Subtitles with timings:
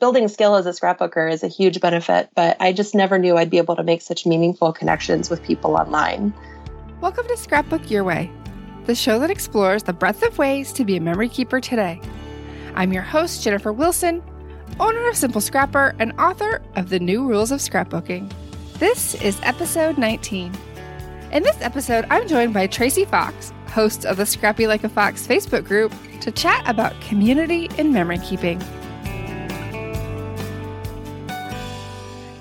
[0.00, 3.50] Building skill as a scrapbooker is a huge benefit, but I just never knew I'd
[3.50, 6.32] be able to make such meaningful connections with people online.
[7.00, 8.30] Welcome to Scrapbook Your Way,
[8.86, 12.00] the show that explores the breadth of ways to be a memory keeper today.
[12.76, 14.22] I'm your host, Jennifer Wilson,
[14.78, 18.32] owner of Simple Scrapper and author of The New Rules of Scrapbooking.
[18.74, 20.56] This is episode 19.
[21.32, 25.26] In this episode, I'm joined by Tracy Fox, host of the Scrappy Like a Fox
[25.26, 28.62] Facebook group, to chat about community in memory keeping.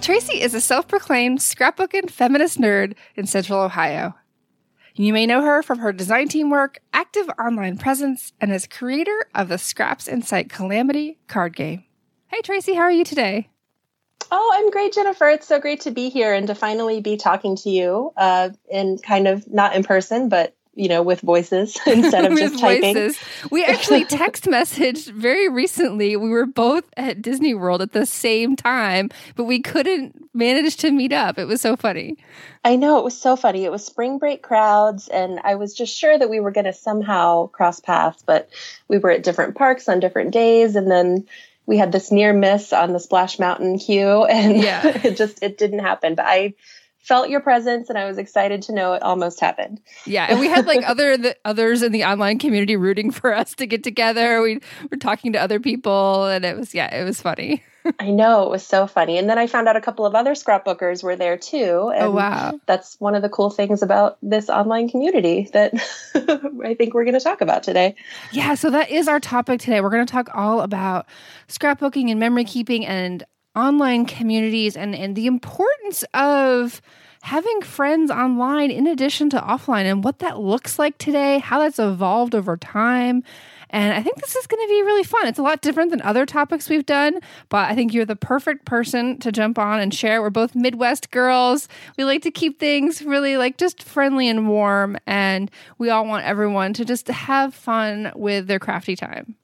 [0.07, 4.15] Tracy is a self proclaimed scrapbooking feminist nerd in Central Ohio.
[4.95, 9.25] You may know her from her design team work, active online presence, and as creator
[9.35, 11.83] of the Scraps and Incite Calamity card game.
[12.27, 13.49] Hey, Tracy, how are you today?
[14.31, 15.27] Oh, I'm great, Jennifer.
[15.27, 18.99] It's so great to be here and to finally be talking to you uh, in
[18.99, 22.93] kind of not in person, but you know, with voices instead of just typing.
[22.93, 23.19] Voices.
[23.51, 26.15] We actually text messaged very recently.
[26.15, 30.91] We were both at Disney World at the same time, but we couldn't manage to
[30.91, 31.39] meet up.
[31.39, 32.17] It was so funny.
[32.63, 33.65] I know it was so funny.
[33.65, 36.73] It was spring break crowds, and I was just sure that we were going to
[36.73, 38.49] somehow cross paths, but
[38.87, 41.25] we were at different parks on different days, and then
[41.65, 44.85] we had this near miss on the Splash Mountain queue, and yeah.
[45.03, 46.13] it just it didn't happen.
[46.13, 46.53] But I
[47.07, 49.79] felt your presence and I was excited to know it almost happened.
[50.05, 53.55] Yeah, and we had like other the, others in the online community rooting for us
[53.55, 54.41] to get together.
[54.41, 54.59] We
[54.91, 57.63] were talking to other people and it was yeah, it was funny.
[57.99, 59.17] I know it was so funny.
[59.17, 61.57] And then I found out a couple of other scrapbookers were there too.
[61.63, 62.59] Oh, and oh wow.
[62.65, 65.73] That's one of the cool things about this online community that
[66.65, 67.95] I think we're going to talk about today.
[68.33, 69.79] Yeah, so that is our topic today.
[69.79, 71.05] We're going to talk all about
[71.47, 73.25] scrapbooking and memory keeping and
[73.57, 76.81] online communities and, and the importance of
[77.23, 81.79] having friends online in addition to offline and what that looks like today, how that's
[81.79, 83.23] evolved over time.
[83.69, 85.27] And I think this is going to be really fun.
[85.27, 87.19] It's a lot different than other topics we've done,
[87.49, 90.21] but I think you're the perfect person to jump on and share.
[90.21, 91.67] We're both Midwest girls.
[91.97, 96.25] We like to keep things really like just friendly and warm, and we all want
[96.25, 99.35] everyone to just have fun with their crafty time.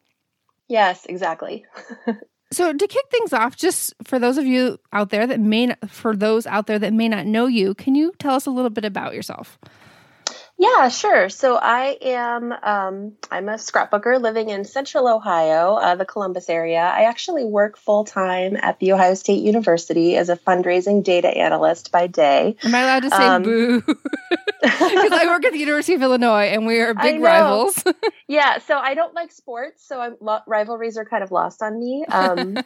[0.70, 1.66] Yes, exactly.
[2.54, 5.90] So to kick things off, just for those of you out there that may not,
[5.90, 8.70] for those out there that may not know you, can you tell us a little
[8.70, 9.58] bit about yourself?
[10.58, 11.30] Yeah, sure.
[11.30, 16.80] So I am um, I'm a scrapbooker living in Central Ohio, uh, the Columbus area.
[16.80, 21.92] I actually work full time at the Ohio State University as a fundraising data analyst
[21.92, 22.56] by day.
[22.64, 23.84] Am I allowed to say um, boo?
[24.64, 27.84] Because I work at the University of Illinois, and we are big rivals.
[28.28, 31.80] yeah, so I don't like sports, so I'm, lo- rivalries are kind of lost on
[31.80, 32.06] me.
[32.08, 32.58] Um,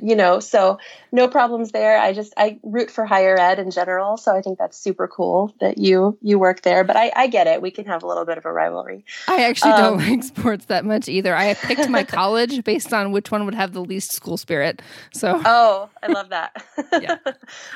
[0.00, 0.78] you know, so
[1.12, 1.98] no problems there.
[1.98, 5.54] I just I root for higher ed in general, so I think that's super cool
[5.60, 6.84] that you you work there.
[6.84, 7.60] But I, I get it.
[7.60, 9.04] We can have a little bit of a rivalry.
[9.28, 11.34] I actually um, don't like sports that much either.
[11.34, 14.80] I picked my college based on which one would have the least school spirit.
[15.12, 16.64] So Oh, I love that.
[17.00, 17.16] yeah.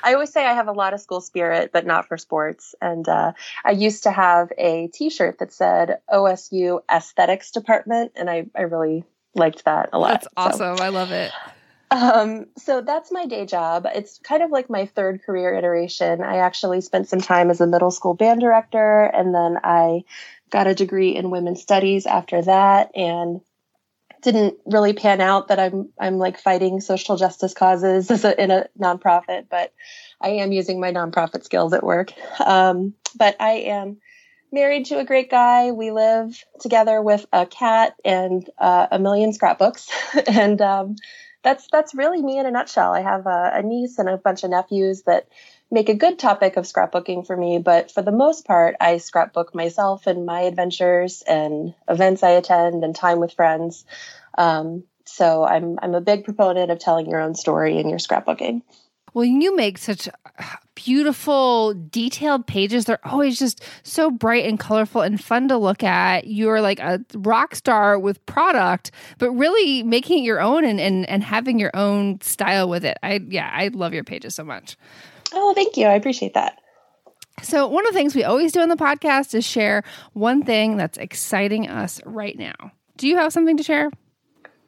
[0.03, 2.75] I always say I have a lot of school spirit, but not for sports.
[2.81, 3.33] And uh,
[3.65, 9.05] I used to have a T-shirt that said OSU Aesthetics Department, and I I really
[9.35, 10.11] liked that a lot.
[10.11, 10.77] That's awesome.
[10.77, 10.85] So.
[10.85, 11.33] I love it.
[11.91, 13.87] Um, so that's my day job.
[13.95, 16.23] It's kind of like my third career iteration.
[16.23, 20.05] I actually spent some time as a middle school band director, and then I
[20.51, 23.41] got a degree in women's studies after that, and
[24.25, 28.67] didn't really pan out that I'm I'm like fighting social justice causes a, in a
[28.81, 29.73] nonprofit, but
[30.21, 32.13] I am using my nonprofit skills at work.
[32.41, 33.99] Um, but I am
[34.51, 35.71] married to a great guy.
[35.71, 39.89] We live together with a cat and uh, a million scrapbooks,
[40.27, 40.97] and um,
[41.43, 42.93] that's that's really me in a nutshell.
[42.93, 45.29] I have a, a niece and a bunch of nephews that
[45.75, 49.55] make a good topic of scrapbooking for me, but for the most part, I scrapbook
[49.55, 53.85] myself and my adventures and events I attend and time with friends.
[54.39, 58.63] Um, so I'm I'm a big proponent of telling your own story in your scrapbooking.
[59.13, 60.09] Well, you make such
[60.75, 62.85] beautiful, detailed pages.
[62.85, 66.27] They're always just so bright and colorful and fun to look at.
[66.27, 71.09] You're like a rock star with product, but really making it your own and, and,
[71.09, 72.99] and having your own style with it.
[73.05, 74.77] I, yeah, I love your pages so much.
[75.35, 75.87] Oh, thank you.
[75.87, 76.59] I appreciate that.
[77.43, 79.83] So, one of the things we always do on the podcast is share
[80.13, 82.55] one thing that's exciting us right now.
[82.97, 83.91] Do you have something to share?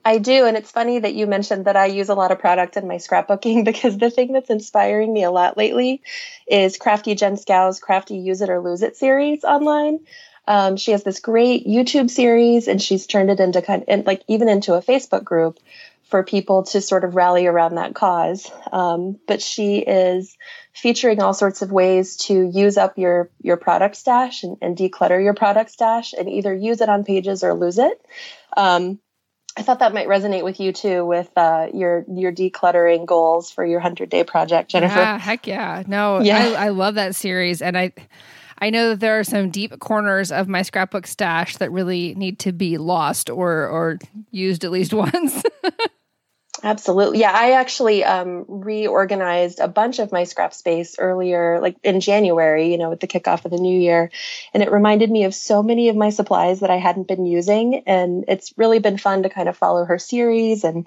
[0.05, 0.47] I do.
[0.47, 2.95] And it's funny that you mentioned that I use a lot of product in my
[2.97, 6.03] scrapbooking because the thing that's inspiring me a lot lately
[6.47, 10.01] is Crafty Jen Schow's Crafty Use It or Lose It series online.
[10.47, 14.23] Um, she has this great YouTube series and she's turned it into kind of like
[14.29, 15.59] even into a Facebook group
[16.09, 18.51] for people to sort of rally around that cause.
[18.73, 20.37] Um, but she is
[20.73, 25.23] featuring all sorts of ways to use up your your product stash and, and declutter
[25.23, 28.01] your product stash and either use it on pages or lose it.
[28.57, 29.01] Um,
[29.57, 33.65] I thought that might resonate with you too, with uh, your your decluttering goals for
[33.65, 34.99] your hundred day project, Jennifer.
[34.99, 35.83] Yeah, heck yeah!
[35.87, 36.55] No, yeah.
[36.57, 37.93] I, I love that series, and I
[38.59, 42.39] I know that there are some deep corners of my scrapbook stash that really need
[42.41, 43.99] to be lost or or
[44.31, 45.43] used at least once.
[46.63, 47.19] Absolutely.
[47.19, 52.71] Yeah, I actually um, reorganized a bunch of my scrap space earlier, like in January,
[52.71, 54.11] you know, with the kickoff of the new year.
[54.55, 57.83] And it reminded me of so many of my supplies that I hadn't been using.
[57.87, 60.87] And it's really been fun to kind of follow her series and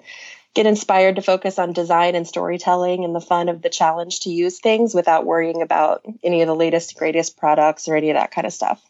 [0.54, 4.30] get inspired to focus on design and storytelling and the fun of the challenge to
[4.30, 8.32] use things without worrying about any of the latest, greatest products or any of that
[8.32, 8.82] kind of stuff.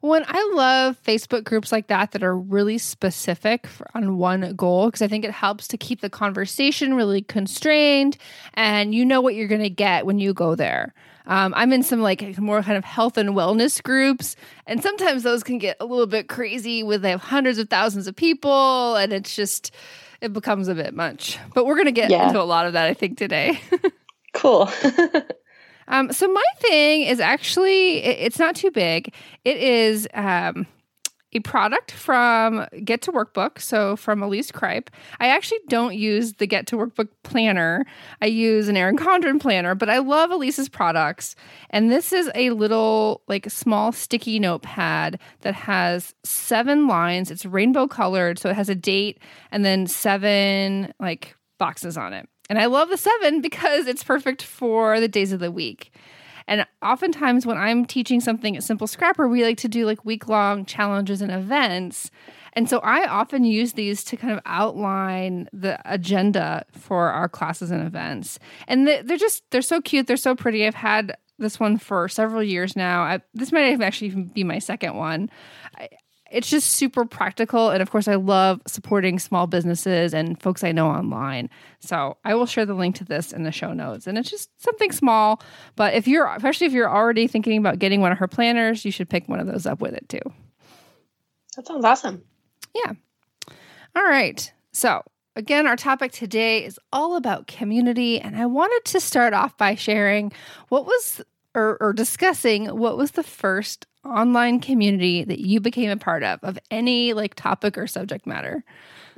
[0.00, 4.86] When I love Facebook groups like that that are really specific for, on one goal
[4.86, 8.16] because I think it helps to keep the conversation really constrained
[8.54, 10.94] and you know what you're going to get when you go there.
[11.26, 15.42] Um, I'm in some like more kind of health and wellness groups, and sometimes those
[15.42, 19.12] can get a little bit crazy with they have hundreds of thousands of people, and
[19.12, 19.74] it's just
[20.20, 21.38] it becomes a bit much.
[21.52, 22.28] But we're going to get yeah.
[22.28, 23.60] into a lot of that, I think, today.
[24.34, 24.70] cool.
[25.88, 29.14] Um, so my thing is actually it, it's not too big.
[29.44, 30.66] It is um,
[31.32, 34.90] a product from Get to Workbook, so from Elise Cripe.
[35.20, 37.84] I actually don't use the Get to Workbook planner.
[38.22, 41.36] I use an Erin Condren planner, but I love Elise's products.
[41.70, 47.30] And this is a little like small sticky notepad that has seven lines.
[47.30, 49.18] It's rainbow colored, so it has a date
[49.50, 52.28] and then seven like boxes on it.
[52.48, 55.92] And I love the seven because it's perfect for the days of the week.
[56.48, 60.28] And oftentimes, when I'm teaching something at Simple Scrapper, we like to do like week
[60.28, 62.10] long challenges and events.
[62.52, 67.70] And so I often use these to kind of outline the agenda for our classes
[67.70, 68.38] and events.
[68.68, 70.06] And they're just, they're so cute.
[70.06, 70.66] They're so pretty.
[70.66, 73.02] I've had this one for several years now.
[73.02, 75.28] I, this might even actually even be my second one.
[75.76, 75.88] I,
[76.36, 77.70] it's just super practical.
[77.70, 81.48] And of course, I love supporting small businesses and folks I know online.
[81.80, 84.06] So I will share the link to this in the show notes.
[84.06, 85.40] And it's just something small.
[85.76, 88.90] But if you're, especially if you're already thinking about getting one of her planners, you
[88.90, 90.20] should pick one of those up with it too.
[91.56, 92.22] That sounds awesome.
[92.74, 92.92] Yeah.
[93.96, 94.52] All right.
[94.72, 95.02] So
[95.38, 99.74] Again, our topic today is all about community, and I wanted to start off by
[99.74, 100.32] sharing
[100.70, 101.20] what was
[101.54, 106.40] or, or discussing what was the first online community that you became a part of,
[106.42, 108.64] of any like topic or subject matter?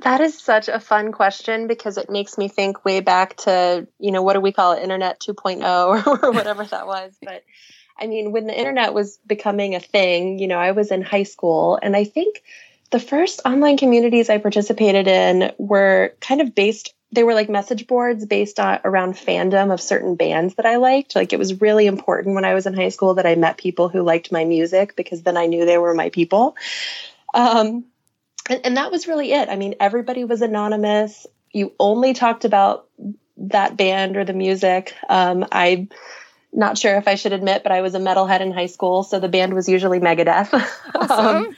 [0.01, 4.11] That is such a fun question because it makes me think way back to, you
[4.11, 7.13] know, what do we call it, Internet 2.0 or, whatever that was.
[7.21, 7.43] But
[7.99, 11.23] I mean, when the internet was becoming a thing, you know, I was in high
[11.23, 12.41] school and I think
[12.91, 17.87] the first online communities I participated in were kind of based they were like message
[17.87, 21.15] boards based on around fandom of certain bands that I liked.
[21.15, 23.89] Like it was really important when I was in high school that I met people
[23.89, 26.55] who liked my music because then I knew they were my people.
[27.33, 27.85] Um,
[28.49, 29.49] and, and that was really it.
[29.49, 31.25] I mean, everybody was anonymous.
[31.51, 32.87] You only talked about
[33.37, 34.93] that band or the music.
[35.07, 35.87] Um, I
[36.51, 39.19] not sure if I should admit, but I was a metalhead in high school, so
[39.19, 40.49] the band was usually Megadeth.
[40.95, 41.25] Awesome.
[41.25, 41.55] um,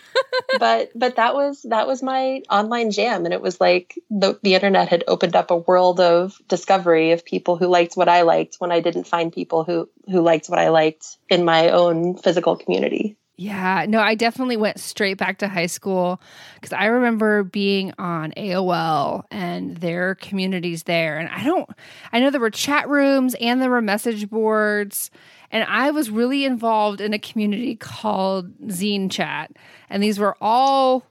[0.60, 4.56] but but that was that was my online jam, and it was like the the
[4.56, 8.56] internet had opened up a world of discovery of people who liked what I liked
[8.60, 12.56] when I didn't find people who who liked what I liked in my own physical
[12.56, 13.18] community.
[13.42, 16.22] Yeah, no, I definitely went straight back to high school
[16.54, 21.18] because I remember being on AOL and their communities there.
[21.18, 21.68] And I don't,
[22.14, 25.10] I know there were chat rooms and there were message boards.
[25.50, 29.52] And I was really involved in a community called Zine Chat.
[29.90, 31.04] And these were all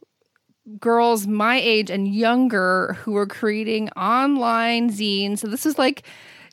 [0.79, 5.41] girls my age and younger who were creating online zines.
[5.41, 6.05] So this was like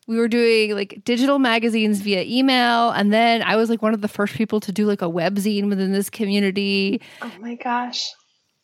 [0.08, 4.02] we were doing like digital magazines via email and then i was like one of
[4.02, 8.10] the first people to do like a webzine within this community oh my gosh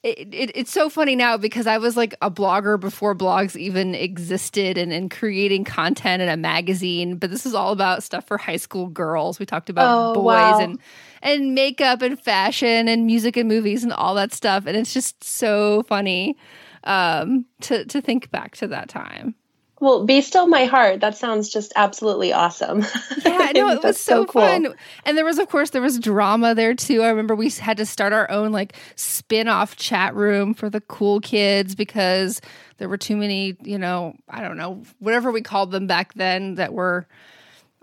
[0.04, 3.96] it, it, it's so funny now because I was like a blogger before blogs even
[3.96, 7.16] existed and, and creating content in a magazine.
[7.16, 9.40] But this is all about stuff for high school girls.
[9.40, 10.60] We talked about Oh, boys wow.
[10.60, 10.80] and
[11.22, 14.66] and makeup and fashion and music and movies and all that stuff.
[14.66, 16.36] And it's just so funny
[16.84, 19.36] um, to to think back to that time.
[19.84, 21.02] Well, be still my heart.
[21.02, 22.86] That sounds just absolutely awesome.
[23.25, 24.42] Yeah, no, it was That's so, cool.
[24.42, 24.74] fun.
[25.06, 27.02] And there was, of course, there was drama there too.
[27.02, 30.80] I remember we had to start our own like spin off chat room for the
[30.80, 32.40] cool kids because
[32.78, 36.56] there were too many, you know, I don't know, whatever we called them back then
[36.56, 37.06] that were,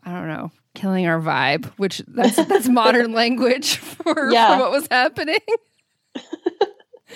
[0.02, 4.56] I don't know, killing our vibe, which that's that's modern language for, Yeah.
[4.56, 5.36] for what was happening.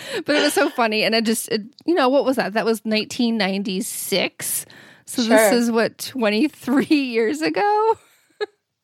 [0.24, 1.04] but it was so funny.
[1.04, 2.54] And it just, it, you know, what was that?
[2.54, 4.66] That was 1996.
[5.06, 7.98] So this is what, 23 years ago?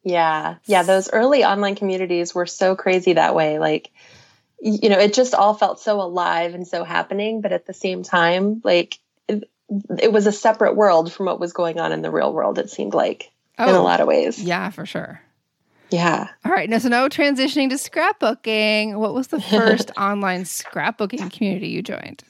[0.03, 0.57] Yeah.
[0.65, 0.83] Yeah.
[0.83, 3.59] Those early online communities were so crazy that way.
[3.59, 3.91] Like,
[4.61, 7.41] you know, it just all felt so alive and so happening.
[7.41, 8.99] But at the same time, like,
[9.29, 9.49] it,
[9.99, 12.71] it was a separate world from what was going on in the real world, it
[12.71, 13.83] seemed like, in a oh.
[13.83, 14.39] lot of ways.
[14.41, 15.21] Oh, Yeah, for sure.
[15.91, 16.29] Yeah.
[16.45, 16.69] All right.
[16.71, 18.99] Now, so now transitioning to scrapbooking.
[18.99, 22.23] What was the first online scrapbooking community you joined?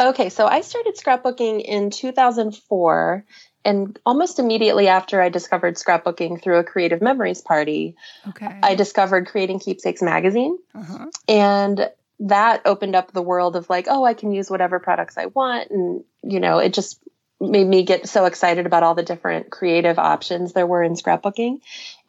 [0.00, 0.28] Okay.
[0.28, 3.24] So I started scrapbooking in 2004.
[3.64, 7.96] And almost immediately after I discovered scrapbooking through a creative memories party,
[8.28, 8.58] Okay.
[8.62, 10.56] I discovered Creating Keepsakes magazine.
[10.74, 11.06] uh-huh.
[11.28, 11.90] and
[12.20, 15.70] that opened up the world of like oh i can use whatever products i want
[15.70, 16.98] and you know it just
[17.40, 21.60] made me get so excited about all the different creative options there were in scrapbooking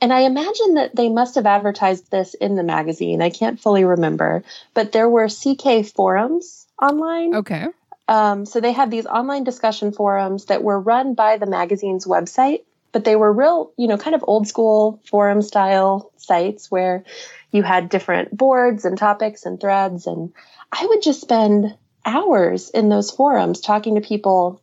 [0.01, 3.83] and i imagine that they must have advertised this in the magazine i can't fully
[3.83, 4.43] remember
[4.73, 7.67] but there were ck forums online Okay.
[8.07, 12.63] um, so they had these online discussion forums that were run by the magazine's website,
[12.91, 17.03] but they were real, you know, kind of old school forum style sites where
[17.51, 20.07] you had different boards and topics and threads.
[20.07, 20.33] And
[20.71, 24.59] I would just spend hours in those forums talking to people,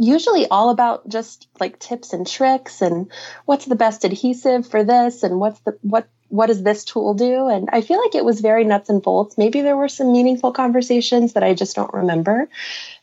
[0.00, 3.10] usually all about just like tips and tricks and
[3.44, 7.48] what's the best adhesive for this and what's the, what, what does this tool do?
[7.48, 9.36] And I feel like it was very nuts and bolts.
[9.36, 12.48] Maybe there were some meaningful conversations that I just don't remember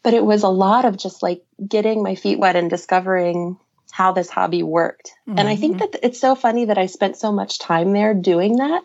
[0.08, 3.58] but it was a lot of just like getting my feet wet and discovering
[3.92, 5.12] how this hobby worked.
[5.28, 5.92] And I think mm-hmm.
[5.92, 8.84] that it's so funny that I spent so much time there doing that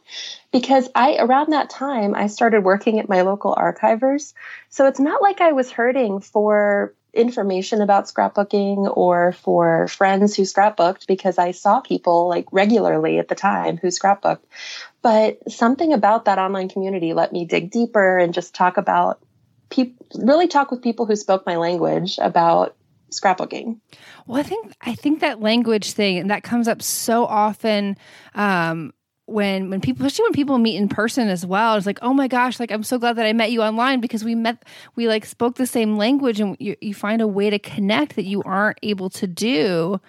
[0.52, 4.32] because I around that time I started working at my local archivers.
[4.68, 10.42] So it's not like I was hurting for information about scrapbooking or for friends who
[10.42, 14.44] scrapbooked because I saw people like regularly at the time who scrapbooked.
[15.02, 19.20] But something about that online community let me dig deeper and just talk about
[19.70, 22.76] people really talk with people who spoke my language about
[23.10, 23.78] scrapbooking.
[24.26, 27.96] Well, I think I think that language thing and that comes up so often
[28.34, 28.92] um,
[29.32, 31.76] when when people, especially when people meet in person as well.
[31.76, 34.24] It's like, oh my gosh, like I'm so glad that I met you online because
[34.24, 37.58] we met, we like spoke the same language, and you, you find a way to
[37.58, 40.00] connect that you aren't able to do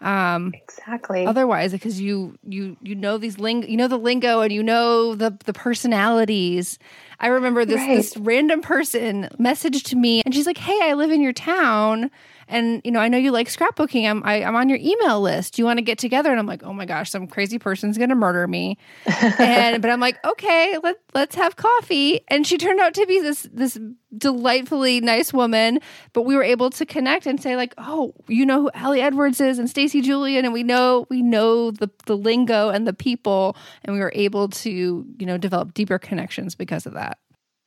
[0.00, 1.26] um, Exactly.
[1.26, 5.14] otherwise because you you you know these ling you know the lingo and you know
[5.14, 6.76] the the personalities
[7.20, 7.96] i remember this Right.
[7.98, 12.10] this random person messaged me and she's like hey i live in your town
[12.52, 14.08] and you know i know you like scrapbooking.
[14.08, 15.54] I'm I, i'm on your email list.
[15.54, 16.30] Do you want to get together?
[16.30, 18.78] And i'm like oh my gosh some crazy person's gonna murder me.
[19.38, 22.20] And but i'm like okay let, let's have coffee.
[22.28, 23.78] And she turned out to be this this
[24.16, 25.80] delightfully nice woman
[26.12, 29.40] but we were able to connect and say like oh you know who Ali Edwards
[29.40, 33.56] is and Stacy Julian and we know we know the the lingo and the people.
[33.84, 37.18] And we were able to you know develop deeper connections because of that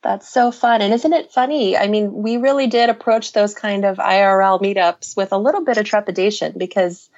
[0.02, 0.82] That's so fun.
[0.82, 1.76] And isn't it funny?
[1.76, 5.78] I mean, we really did approach those kind of IRL meetups with a little bit
[5.78, 7.08] of trepidation because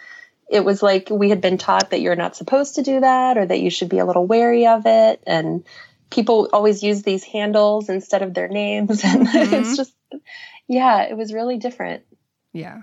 [0.49, 3.44] it was like we had been taught that you're not supposed to do that or
[3.44, 5.23] that you should be a little wary of it.
[5.26, 5.64] And
[6.11, 9.04] people always use these handles instead of their names.
[9.04, 9.52] And Mhm.
[9.52, 9.94] it's just,
[10.66, 12.04] yeah, it was really different.
[12.54, 12.82] Yeah.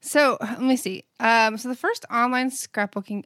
[0.00, 1.04] So let me see.
[1.18, 3.24] Um, so the first online scrapbooking,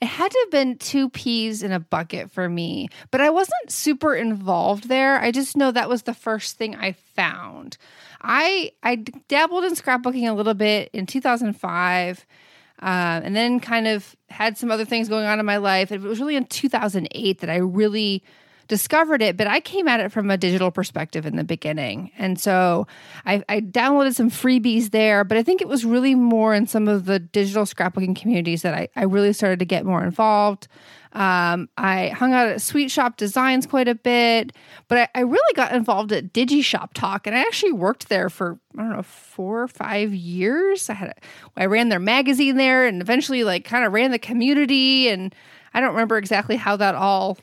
[0.00, 3.70] it had to have been two peas in a bucket for me, but I wasn't
[3.70, 5.20] super involved there.
[5.20, 7.76] I just know that was the first thing I found.
[8.22, 8.96] I I
[9.28, 12.26] dabbled in scrapbooking a little bit in 2005.
[12.82, 15.92] Uh, and then kind of had some other things going on in my life.
[15.92, 18.24] It was really in 2008 that I really
[18.68, 22.10] discovered it, but I came at it from a digital perspective in the beginning.
[22.18, 22.86] And so
[23.26, 26.88] I, I downloaded some freebies there, but I think it was really more in some
[26.88, 30.68] of the digital scrapbooking communities that I, I really started to get more involved.
[31.14, 34.52] Um, I hung out at Sweet Shoppe Designs quite a bit,
[34.88, 38.58] but I, I really got involved at DigiShop Talk, and I actually worked there for
[38.76, 40.90] I don't know four or five years.
[40.90, 41.14] I had a,
[41.56, 45.32] I ran their magazine there, and eventually like kind of ran the community, and
[45.72, 47.38] I don't remember exactly how that all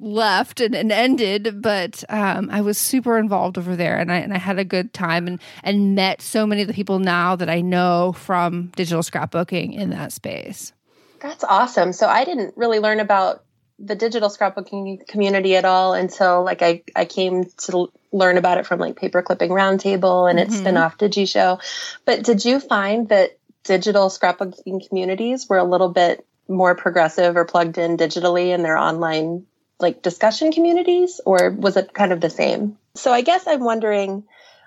[0.00, 4.32] left and, and ended, but um, I was super involved over there, and I and
[4.32, 7.48] I had a good time and and met so many of the people now that
[7.48, 10.72] I know from digital scrapbooking in that space.
[11.20, 11.92] That's awesome.
[11.92, 13.42] So I didn't really learn about
[13.78, 18.66] the digital scrapbooking community at all until like I, I came to learn about it
[18.66, 20.50] from like paper clipping roundtable and mm-hmm.
[20.50, 21.60] its spin-off DigiShow.
[22.04, 27.44] But did you find that digital scrapbooking communities were a little bit more progressive or
[27.44, 29.44] plugged in digitally in their online
[29.78, 32.78] like discussion communities or was it kind of the same?
[32.94, 34.24] So I guess I'm wondering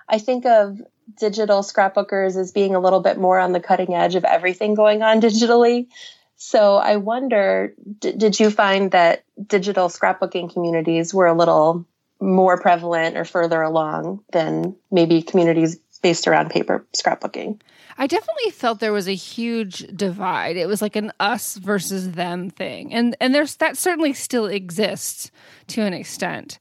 [0.08, 0.80] I think of
[1.18, 5.02] digital scrapbookers as being a little bit more on the cutting edge of everything going
[5.02, 5.88] on digitally.
[6.36, 11.86] So I wonder, d- did you find that digital scrapbooking communities were a little
[12.20, 17.60] more prevalent or further along than maybe communities based around paper scrapbooking?
[18.00, 20.56] I definitely felt there was a huge divide.
[20.56, 25.30] It was like an us versus them thing, and and there's that certainly still exists
[25.68, 26.58] to an extent.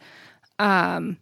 [0.60, 1.17] Um,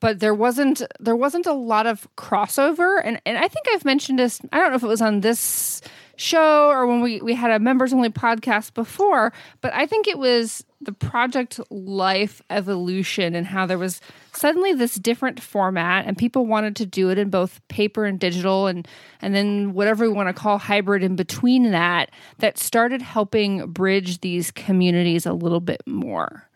[0.00, 4.18] but there wasn't there wasn't a lot of crossover, and and I think I've mentioned
[4.18, 4.40] this.
[4.52, 5.80] I don't know if it was on this
[6.18, 10.18] show or when we, we had a members only podcast before, but I think it
[10.18, 14.00] was the project life evolution and how there was
[14.32, 18.68] suddenly this different format and people wanted to do it in both paper and digital
[18.68, 18.86] and
[19.20, 24.20] and then whatever we want to call hybrid in between that that started helping bridge
[24.20, 26.47] these communities a little bit more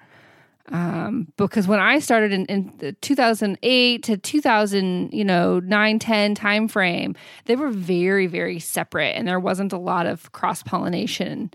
[0.69, 6.69] um, because when I started in, in 2008 to 2000, you know, 9, 10 time
[6.69, 7.17] frame,
[7.47, 11.51] they were very, very separate and there wasn't a lot of cross pollination,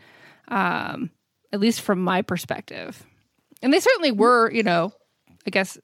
[0.50, 1.10] um,
[1.54, 3.06] at least from my perspective.
[3.62, 4.92] And they certainly were, you know,
[5.46, 5.78] I guess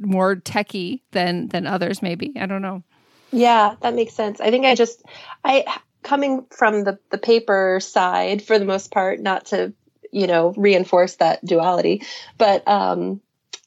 [0.00, 2.32] more techy than than others maybe.
[2.36, 2.82] I don't know.
[3.30, 4.40] Yeah, that makes sense.
[4.40, 5.02] I think I just
[5.44, 5.64] I
[6.02, 9.72] coming from the the paper side for the most part, not to
[10.14, 12.02] you know reinforce that duality.
[12.38, 13.20] But um,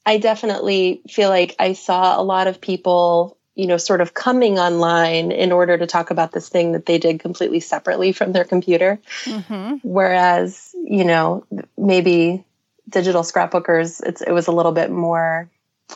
[0.07, 4.57] i definitely feel like i saw a lot of people you know sort of coming
[4.57, 8.45] online in order to talk about this thing that they did completely separately from their
[8.45, 8.99] computer.
[9.25, 9.75] Mm-hmm.
[9.83, 11.45] whereas you know
[11.77, 12.45] maybe
[12.89, 15.49] digital scrapbookers it was a little bit more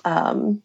[0.04, 0.62] um,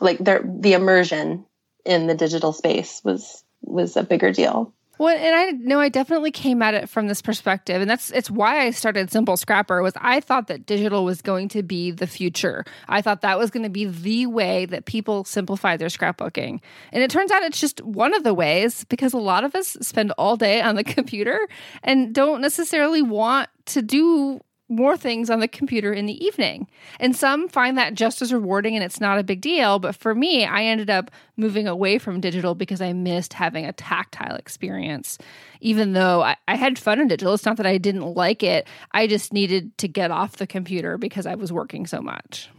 [0.00, 1.46] like the immersion
[1.84, 6.30] in the digital space was was a bigger deal well, and I know I definitely
[6.30, 9.82] came at it from this perspective, and that's it's why I started Simple Scrapper.
[9.82, 12.64] Was I thought that digital was going to be the future.
[12.88, 16.60] I thought that was going to be the way that people simplify their scrapbooking,
[16.92, 19.76] and it turns out it's just one of the ways because a lot of us
[19.80, 21.38] spend all day on the computer
[21.82, 26.66] and don't necessarily want to do more things on the computer in the evening.
[26.98, 29.78] And some find that just as rewarding and it's not a big deal.
[29.78, 33.72] But for me, I ended up moving away from digital because I missed having a
[33.72, 35.18] tactile experience.
[35.60, 38.66] Even though I, I, had fun in digital, it's not that I didn't like it.
[38.92, 42.50] I just needed to get off the computer because I was working so much.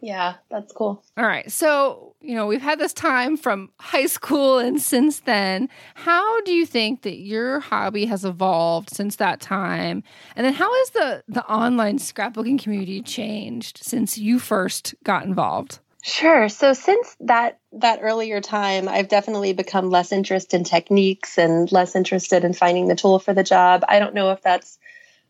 [0.00, 1.02] Yeah, that's cool.
[1.16, 1.50] All right.
[1.50, 5.68] So, you know, we've had this time from high school and since then.
[5.94, 10.02] How do you think that your hobby has evolved since that time?
[10.36, 15.80] And then how has the the online scrapbooking community changed since you first got involved?
[16.02, 16.48] Sure.
[16.48, 21.96] So since that that earlier time, I've definitely become less interested in techniques and less
[21.96, 23.84] interested in finding the tool for the job.
[23.88, 24.78] I don't know if that's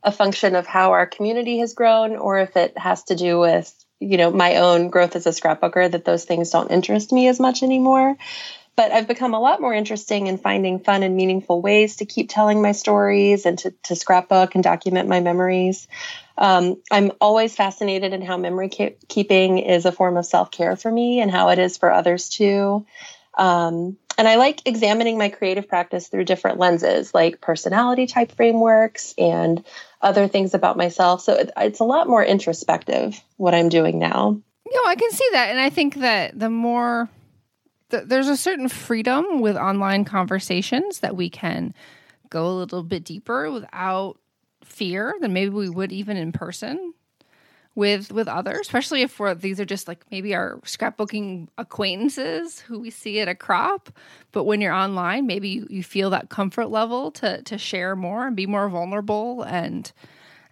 [0.03, 3.75] a function of how our community has grown or if it has to do with
[4.01, 7.41] you know my own growth as a scrapbooker that those things don't interest me as
[7.41, 8.17] much anymore.
[8.77, 12.29] But i've become a lot more interesting in finding fun and meaningful ways to keep
[12.31, 15.89] telling my stories and to, to scrapbook and document my memories.
[16.37, 20.91] Um, i'm always fascinated in how memory ke- keeping is a form of self-care for
[20.91, 22.87] me and how it is for others too.
[23.37, 29.15] Um, and I like examining my creative practice through different lenses, like personality type frameworks
[29.17, 29.65] and
[30.01, 31.23] other things about myself.
[31.23, 34.41] So it, it's a lot more introspective what I'm doing now.
[34.71, 35.51] No, I can see that.
[35.51, 37.09] And I think that the more
[37.91, 41.75] th- there's a certain freedom with online conversations that we can
[42.31, 44.19] go a little bit deeper without
[44.65, 46.93] fear than maybe we would even in person
[47.79, 52.81] with with others, especially if we're these are just like maybe our scrapbooking acquaintances who
[52.81, 53.89] we see at a crop.
[54.33, 58.27] But when you're online, maybe you, you feel that comfort level to to share more
[58.27, 59.91] and be more vulnerable and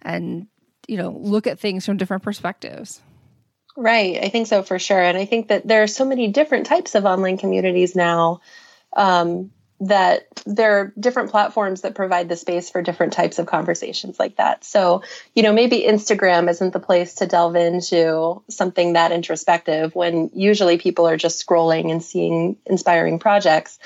[0.01, 0.47] and
[0.87, 3.01] you know look at things from different perspectives.
[3.75, 6.65] Right, I think so for sure, and I think that there are so many different
[6.65, 8.39] types of online communities now.
[8.95, 14.17] Um, that there are different platforms that provide the space for different types of conversations
[14.19, 14.63] like that.
[14.63, 15.03] So,
[15.35, 20.77] you know, maybe Instagram isn't the place to delve into something that introspective when usually
[20.79, 23.77] people are just scrolling and seeing inspiring projects.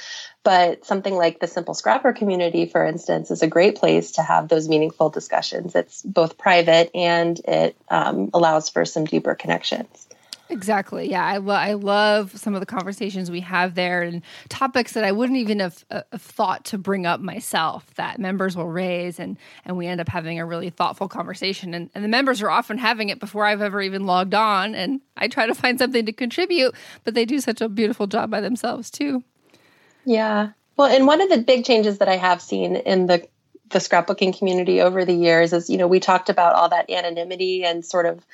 [0.44, 4.48] But something like the Simple Scrapper community, for instance, is a great place to have
[4.48, 5.76] those meaningful discussions.
[5.76, 10.08] It's both private and it um, allows for some deeper connections.
[10.52, 11.10] Exactly.
[11.10, 15.06] Yeah, I, lo- I love some of the conversations we have there and topics that
[15.06, 19.18] I wouldn't even have, uh, have, thought to bring up myself that members will raise
[19.18, 22.50] and and we end up having a really thoughtful conversation and, and the members are
[22.50, 26.06] often having it before I've ever even logged on and I try to find something
[26.06, 29.24] to contribute, but they do such a beautiful job by themselves too.
[30.04, 30.50] Yeah.
[30.76, 33.26] Well, and one of the big changes that I have seen in the
[33.70, 37.64] the scrapbooking community over the years is, you know, we talked about all that anonymity
[37.64, 38.26] and sort of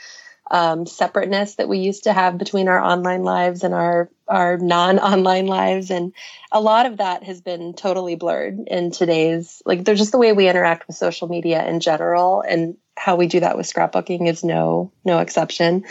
[0.50, 5.48] um, separateness that we used to have between our online lives and our our non-online
[5.48, 5.92] lives.
[5.92, 6.14] And
[6.52, 10.34] a lot of that has been totally blurred in today's like there's just the way
[10.34, 14.44] we interact with social media in general and how we do that with scrapbooking is
[14.44, 15.86] no no exception.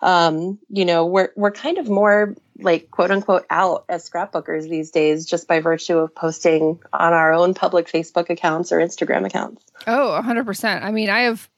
[0.00, 4.90] Um, you know we're we're kind of more like quote unquote out as scrapbookers these
[4.90, 9.64] days just by virtue of posting on our own public facebook accounts or instagram accounts.
[9.86, 11.48] Oh 100% i mean i have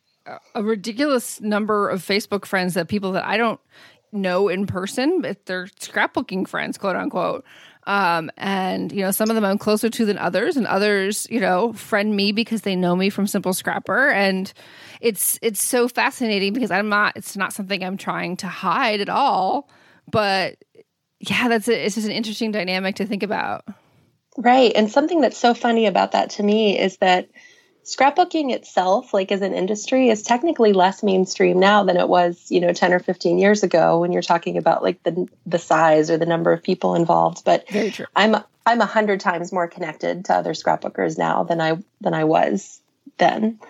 [0.54, 3.60] a ridiculous number of Facebook friends that people that I don't
[4.12, 7.44] know in person, but they're scrapbooking friends, quote unquote.
[7.86, 11.40] Um, and you know, some of them I'm closer to than others, and others, you
[11.40, 14.50] know, friend me because they know me from Simple Scrapper, and
[15.00, 17.14] it's it's so fascinating because I'm not.
[17.16, 19.68] It's not something I'm trying to hide at all,
[20.10, 20.56] but
[21.20, 23.64] yeah, that's a, it's just an interesting dynamic to think about.
[24.38, 27.28] Right, and something that's so funny about that to me is that
[27.84, 32.60] scrapbooking itself like as an industry is technically less mainstream now than it was you
[32.60, 36.16] know 10 or 15 years ago when you're talking about like the the size or
[36.16, 37.44] the number of people involved.
[37.44, 37.64] But
[38.16, 42.24] i'm i'm a hundred times more connected to other scrapbookers now than i than i
[42.24, 42.80] was
[43.18, 43.60] then.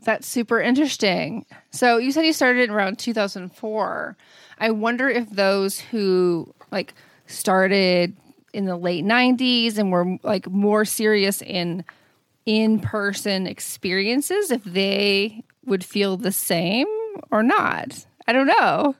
[0.00, 1.44] That's super interesting.
[1.70, 4.16] So you said you started around 2004
[4.58, 6.92] i wonder if those who like
[7.26, 8.14] started
[8.52, 11.84] in the late 90s and were like more serious in
[12.48, 16.86] in person experiences if they would feel the same
[17.30, 18.06] or not.
[18.26, 18.96] I don't know.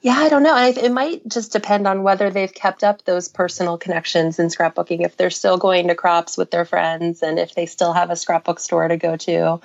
[0.00, 0.54] Yeah, I don't know.
[0.54, 5.04] I, it might just depend on whether they've kept up those personal connections in scrapbooking,
[5.04, 8.16] if they're still going to crops with their friends, and if they still have a
[8.16, 9.60] scrapbook store to go to.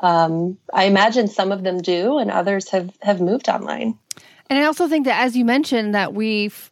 [0.00, 3.96] Um, I imagine some of them do, and others have have moved online.
[4.50, 6.71] And I also think that, as you mentioned, that we've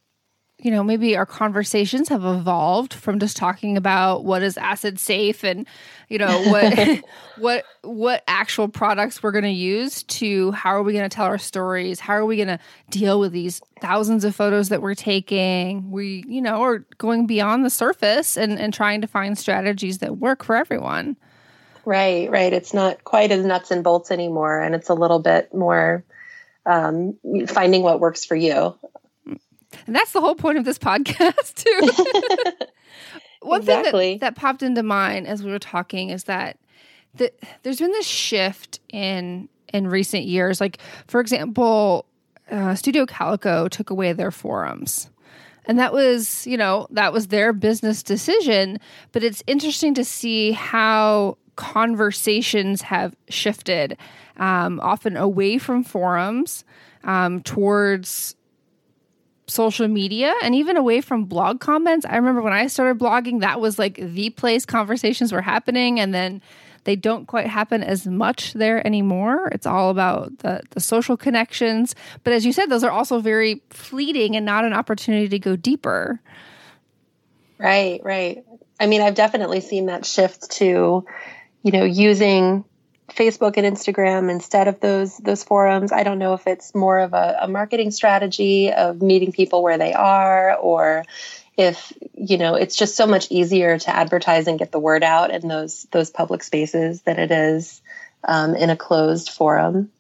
[0.63, 5.43] you know, maybe our conversations have evolved from just talking about what is acid safe
[5.43, 5.67] and,
[6.09, 7.01] you know, what
[7.39, 11.25] what what actual products we're going to use to how are we going to tell
[11.25, 12.01] our stories?
[12.01, 12.59] How are we going to
[12.91, 15.91] deal with these thousands of photos that we're taking?
[15.91, 20.19] We, you know, are going beyond the surface and and trying to find strategies that
[20.19, 21.17] work for everyone.
[21.87, 22.53] Right, right.
[22.53, 26.05] It's not quite as nuts and bolts anymore and it's a little bit more
[26.67, 27.17] um,
[27.49, 28.79] finding what works for you.
[29.91, 32.65] And that's the whole point of this podcast, too.
[33.43, 33.91] One exactly.
[33.91, 36.59] thing that, that popped into mind as we were talking is that
[37.17, 37.33] the,
[37.65, 40.61] there's been this shift in in recent years.
[40.61, 42.07] Like, for example,
[42.53, 45.11] uh, Studio Calico took away their forums.
[45.65, 48.79] And that was, you know, that was their business decision.
[49.11, 53.99] But it's interesting to see how conversations have shifted,
[54.37, 56.65] um, often away from forums
[57.03, 58.37] um, towards
[59.51, 62.07] social media and even away from blog comments.
[62.07, 66.01] I remember when I started blogging, that was like the place conversations were happening.
[66.01, 66.41] And then
[66.85, 69.49] they don't quite happen as much there anymore.
[69.53, 71.95] It's all about the, the social connections.
[72.25, 75.57] But as you said, those are also very fleeting and not an opportunity to go
[75.57, 76.21] deeper.
[77.59, 78.45] Right, right.
[78.79, 81.05] I mean, I've definitely seen that shift to,
[81.63, 82.65] you know, using
[83.15, 85.93] Facebook and Instagram instead of those those forums.
[85.93, 89.79] I don't know if it's more of a, a, marketing strategy of meeting people where
[89.79, 91.05] they are, or
[91.57, 95.31] if you know it's just so much easier to advertise and get the word out
[95.31, 97.83] in those those public spaces than it is
[98.25, 99.91] um, in a closed forum.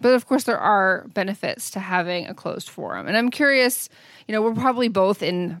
[0.00, 3.88] But of course, there are benefits to having a closed forum, and I'm curious.
[4.26, 5.60] You know, we're probably both in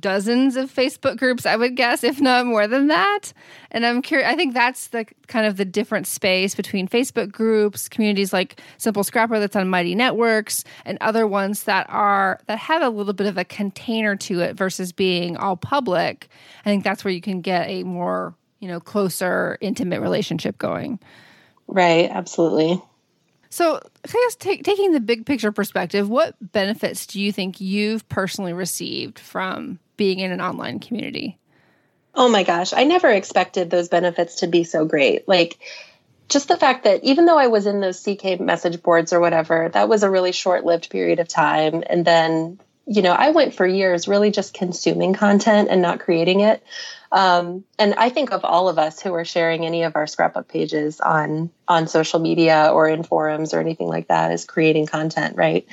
[0.00, 3.32] dozens of Facebook groups, I would guess, if not more than that.
[3.70, 7.88] And I'm curious, I think that's the kind of the different space between Facebook groups,
[7.88, 12.82] communities like Simple Scrapper that's on Mighty Networks, and other ones that are that have
[12.82, 16.28] a little bit of a container to it versus being all public.
[16.64, 21.00] I think that's where you can get a more, you know, closer, intimate relationship going.
[21.66, 22.82] Right, absolutely.
[23.52, 28.54] So, I guess taking the big picture perspective, what benefits do you think you've personally
[28.54, 31.36] received from being in an online community?
[32.14, 35.28] Oh my gosh, I never expected those benefits to be so great.
[35.28, 35.58] Like,
[36.30, 39.68] just the fact that even though I was in those CK message boards or whatever,
[39.68, 41.84] that was a really short lived period of time.
[41.86, 46.40] And then you know, I went for years really just consuming content and not creating
[46.40, 46.62] it.
[47.12, 50.48] Um, and I think of all of us who are sharing any of our scrapbook
[50.48, 55.36] pages on on social media or in forums or anything like that as creating content,
[55.36, 55.66] right?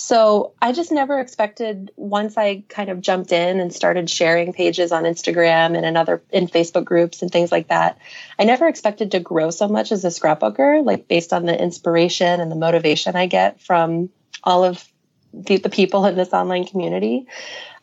[0.00, 4.92] So I just never expected once I kind of jumped in and started sharing pages
[4.92, 7.98] on Instagram and in other in Facebook groups and things like that.
[8.38, 12.40] I never expected to grow so much as a scrapbooker, like based on the inspiration
[12.40, 14.08] and the motivation I get from
[14.44, 14.88] all of
[15.32, 17.26] the, the people in this online community.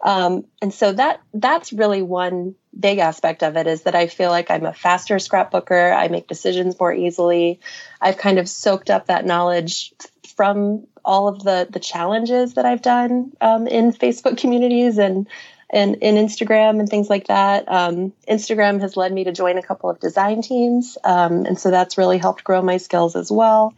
[0.02, 4.30] Um, and so that that's really one big aspect of it is that I feel
[4.30, 5.96] like I'm a faster scrapbooker.
[5.96, 7.60] I make decisions more easily.
[8.02, 9.94] I've kind of soaked up that knowledge
[10.36, 15.28] from all of the the challenges that I've done um, in Facebook communities and
[15.70, 17.66] and in Instagram and things like that.
[17.68, 21.72] Um, Instagram has led me to join a couple of design teams, um, and so
[21.72, 23.74] that's really helped grow my skills as well.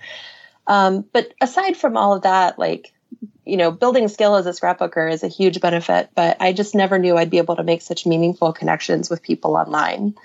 [0.67, 2.93] Um, but aside from all of that, like
[3.47, 6.09] you know, building skill as a scrapbooker is a huge benefit.
[6.15, 9.55] But I just never knew I'd be able to make such meaningful connections with people
[9.55, 10.15] online.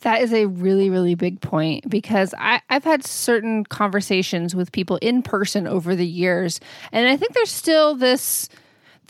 [0.00, 4.96] That is a really, really big point because I, I've had certain conversations with people
[4.96, 6.58] in person over the years,
[6.90, 8.48] and I think there's still this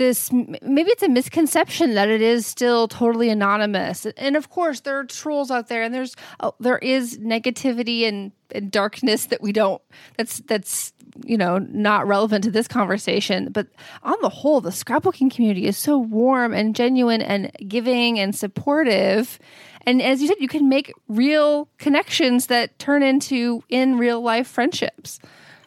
[0.00, 4.98] this maybe it's a misconception that it is still totally anonymous and of course there
[4.98, 9.52] are trolls out there and there's uh, there is negativity and, and darkness that we
[9.52, 9.82] don't
[10.16, 13.66] that's that's you know not relevant to this conversation but
[14.02, 19.38] on the whole the scrapbooking community is so warm and genuine and giving and supportive
[19.86, 24.46] and as you said, you can make real connections that turn into in real life
[24.46, 25.20] friendships.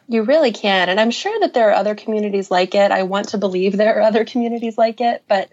[0.08, 0.88] You really can.
[0.88, 2.90] And I'm sure that there are other communities like it.
[2.90, 5.50] I want to believe there are other communities like it, but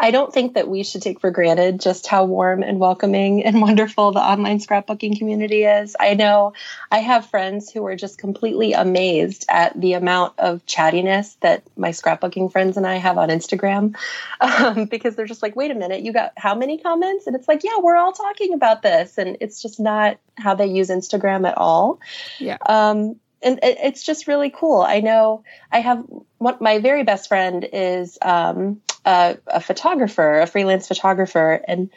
[0.00, 3.60] I don't think that we should take for granted just how warm and welcoming and
[3.60, 5.94] wonderful the online scrapbooking community is.
[6.00, 6.54] I know
[6.90, 11.90] I have friends who are just completely amazed at the amount of chattiness that my
[11.90, 13.94] scrapbooking friends and I have on Instagram
[14.40, 17.26] um, because they're just like, wait a minute, you got how many comments?
[17.26, 19.18] And it's like, yeah, we're all talking about this.
[19.18, 22.00] And it's just not how they use Instagram at all.
[22.38, 22.56] Yeah.
[22.64, 24.82] Um, and it's just really cool.
[24.82, 26.04] I know I have
[26.38, 31.90] what my very best friend is um, a, a, photographer, a freelance photographer, and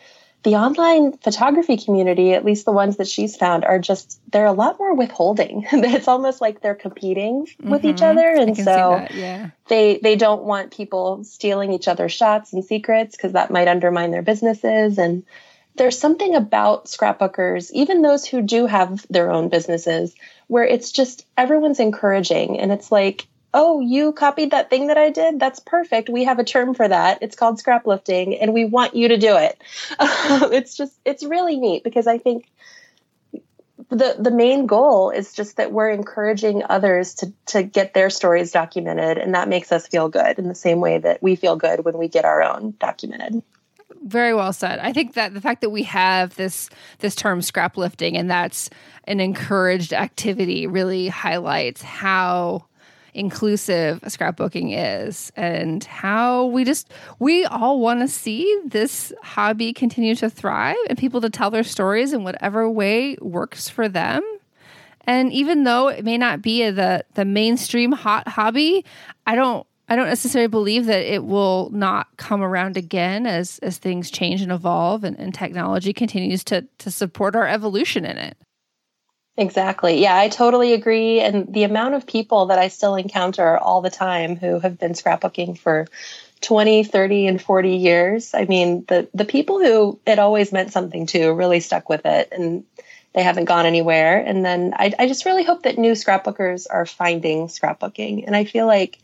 [0.44, 4.54] the online photography community, at least the ones that she's found, are just they're a
[4.54, 5.66] lot more withholding.
[5.72, 7.70] it's almost like they're competing mm-hmm.
[7.70, 8.18] with each mm-hmm.
[8.18, 9.50] other, and so yeah.
[9.68, 14.12] they they don't want people stealing each other's shots and secrets because that might undermine
[14.12, 15.24] their businesses and
[15.76, 20.16] there's something about scrapbookers, even those who do have their own businesses,
[20.48, 25.10] where it's just everyone's encouraging and it's like, oh, you copied that thing that I
[25.10, 25.40] did?
[25.40, 26.10] That's perfect.
[26.10, 27.20] We have a term for that.
[27.22, 29.62] It's called scraplifting and we want you to do it.
[30.00, 32.50] it's just, it's really neat because I think
[33.90, 38.52] the the main goal is just that we're encouraging others to to get their stories
[38.52, 41.84] documented and that makes us feel good in the same way that we feel good
[41.84, 43.44] when we get our own documented
[44.04, 44.80] very well said.
[44.80, 48.70] I think that the fact that we have this this term scrap lifting and that's
[49.06, 52.66] an encouraged activity really highlights how
[53.14, 60.16] inclusive scrapbooking is and how we just we all want to see this hobby continue
[60.16, 64.24] to thrive and people to tell their stories in whatever way works for them
[65.06, 68.84] and even though it may not be the the mainstream hot hobby
[69.28, 73.78] i don't I don't necessarily believe that it will not come around again as as
[73.78, 78.38] things change and evolve and, and technology continues to to support our evolution in it.
[79.36, 80.00] Exactly.
[80.00, 81.20] Yeah, I totally agree.
[81.20, 84.94] And the amount of people that I still encounter all the time who have been
[84.94, 85.88] scrapbooking for
[86.42, 88.34] 20, 30, and 40 years.
[88.36, 92.30] I mean, the, the people who it always meant something to really stuck with it
[92.32, 92.64] and
[93.14, 94.20] they haven't gone anywhere.
[94.20, 98.26] And then I, I just really hope that new scrapbookers are finding scrapbooking.
[98.26, 99.00] And I feel like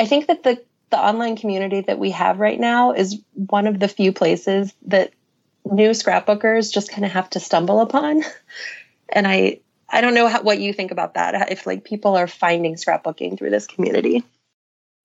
[0.00, 3.78] I think that the the online community that we have right now is one of
[3.78, 5.12] the few places that
[5.64, 8.24] new scrapbookers just kind of have to stumble upon.
[9.12, 9.58] And I
[9.88, 11.50] I don't know how, what you think about that.
[11.50, 14.22] If like people are finding scrapbooking through this community.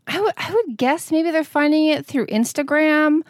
[0.05, 3.21] I would I would guess maybe they're finding it through Instagram,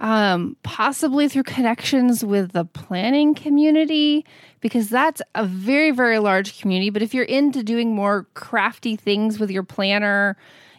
[0.00, 4.26] um, possibly through connections with the planning community,
[4.60, 6.90] because that's a very, very large community.
[6.90, 10.36] But if you're into doing more crafty things with your planner,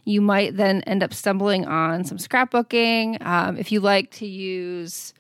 [0.10, 3.24] you might then end up stumbling on some scrapbooking.
[3.26, 5.14] Um, if you like to use,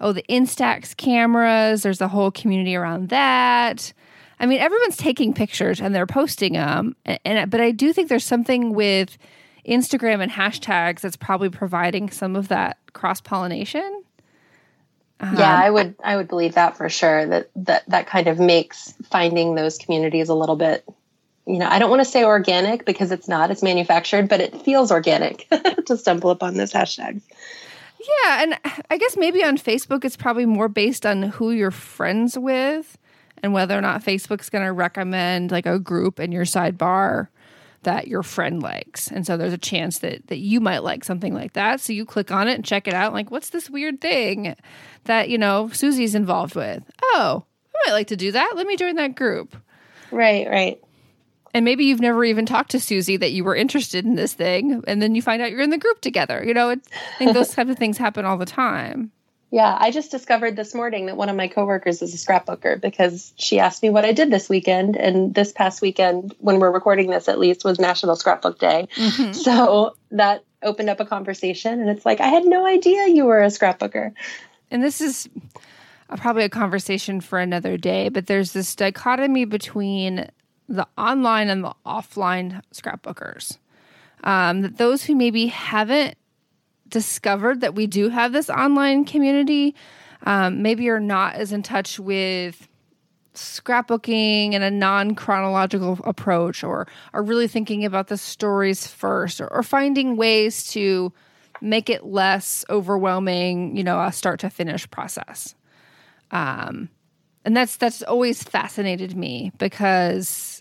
[0.00, 3.92] oh, the Instax cameras, there's a whole community around that.
[4.38, 8.08] I mean, everyone's taking pictures and they're posting them, and, and but I do think
[8.08, 9.16] there's something with
[9.66, 14.02] Instagram and hashtags that's probably providing some of that cross pollination.
[15.20, 17.24] Um, yeah, I would I would believe that for sure.
[17.24, 20.84] That that that kind of makes finding those communities a little bit
[21.46, 24.62] you know, I don't want to say organic because it's not, it's manufactured, but it
[24.62, 25.46] feels organic
[25.86, 27.22] to stumble upon those hashtags.
[28.00, 28.58] Yeah, and
[28.90, 32.98] I guess maybe on Facebook it's probably more based on who you're friends with
[33.42, 37.28] and whether or not Facebook's going to recommend like a group in your sidebar
[37.82, 39.10] that your friend likes.
[39.10, 41.80] And so there's a chance that that you might like something like that.
[41.80, 44.56] So you click on it and check it out like what's this weird thing
[45.04, 46.82] that, you know, Susie's involved with?
[47.02, 48.52] Oh, I might like to do that.
[48.54, 49.56] Let me join that group.
[50.10, 50.83] Right, right.
[51.54, 54.82] And maybe you've never even talked to Susie that you were interested in this thing,
[54.88, 56.44] and then you find out you're in the group together.
[56.44, 56.76] You know, I
[57.16, 59.12] think those types of things happen all the time.
[59.50, 63.32] Yeah, I just discovered this morning that one of my coworkers is a scrapbooker because
[63.36, 64.96] she asked me what I did this weekend.
[64.96, 68.88] And this past weekend, when we're recording this at least, was National Scrapbook Day.
[68.96, 69.30] Mm-hmm.
[69.44, 71.80] So that opened up a conversation.
[71.80, 74.12] And it's like, I had no idea you were a scrapbooker.
[74.72, 75.28] And this is
[76.16, 80.28] probably a conversation for another day, but there's this dichotomy between
[80.68, 83.58] the online and the offline scrapbookers.
[84.22, 86.16] Um, that those who maybe haven't
[86.88, 89.74] discovered that we do have this online community,
[90.24, 92.68] um, maybe you're not as in touch with
[93.34, 99.52] scrapbooking and a non chronological approach, or are really thinking about the stories first, or,
[99.52, 101.12] or finding ways to
[101.60, 105.54] make it less overwhelming, you know, a start to finish process.
[106.30, 106.88] Um,
[107.44, 110.53] and that's that's always fascinated me because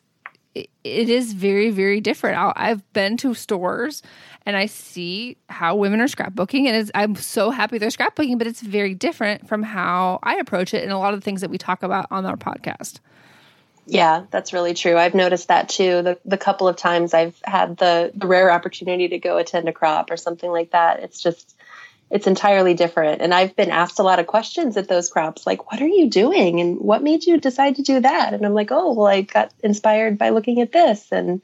[0.56, 2.38] it, is very very different.
[2.56, 4.04] i have been to stores
[4.46, 8.62] and I see how women are scrapbooking, and I'm so happy they're scrapbooking, but it's
[8.62, 11.58] very different from how I approach it and a lot of the things that we
[11.58, 13.00] talk about on our podcast.
[13.86, 14.98] Yeah, that's really true.
[14.98, 16.02] I've noticed that too.
[16.02, 19.74] The the couple of times I've had the the rare opportunity to go attend a
[19.74, 21.56] crop or something like that, it's just
[22.14, 23.24] it's entirely different.
[23.24, 26.12] And I've been asked a lot of questions at those crops, like, what are you
[26.12, 26.60] doing?
[26.62, 28.36] And what made you decide to do that?
[28.36, 31.12] And I'm like, oh, well, I got inspired by looking at this.
[31.12, 31.44] And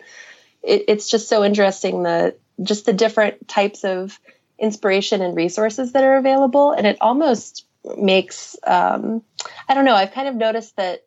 [0.61, 4.19] it, it's just so interesting the just the different types of
[4.59, 6.71] inspiration and resources that are available.
[6.71, 7.65] And it almost
[7.97, 9.23] makes, um,
[9.67, 11.03] I don't know, I've kind of noticed that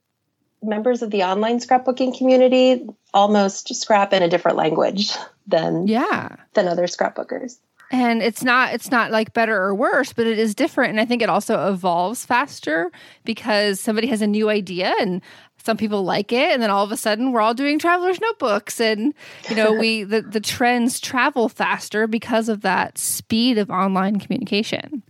[0.61, 5.13] members of the online scrapbooking community almost scrap in a different language
[5.47, 7.59] than yeah than other scrapbookers
[7.93, 10.91] and it's not it's not like better or worse but it is different.
[10.91, 12.91] And i think it also evolves faster
[13.25, 15.21] because somebody has a new idea and
[15.65, 16.51] some people like it.
[16.51, 19.15] And then all of a sudden we're all doing travelers notebooks and
[19.49, 25.03] you know we the, the trends travel faster because of that speed of online communication.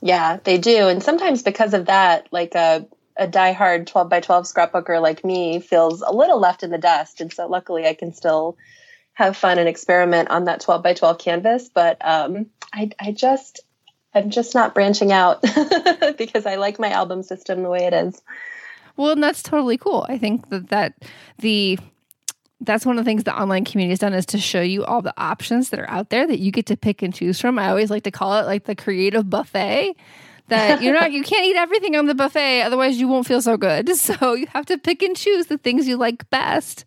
[0.00, 0.88] Yeah they do.
[0.88, 5.58] And sometimes because of that like a a diehard 12 by 12 scrapbooker like me
[5.58, 7.20] feels a little left in the dust.
[7.20, 8.56] And so luckily i can still
[9.18, 13.60] have fun and experiment on that 12 by 12 canvas but um, I, I just
[14.14, 15.42] i'm just not branching out
[16.18, 18.22] because i like my album system the way it is
[18.98, 20.04] well, and that's totally cool.
[20.08, 21.04] I think that that
[21.38, 21.78] the
[22.60, 25.00] that's one of the things the online community has done is to show you all
[25.00, 27.60] the options that are out there that you get to pick and choose from.
[27.60, 29.94] I always like to call it like the creative buffet.
[30.48, 33.56] That you're not you can't eat everything on the buffet, otherwise you won't feel so
[33.56, 33.88] good.
[33.96, 36.84] So you have to pick and choose the things you like best.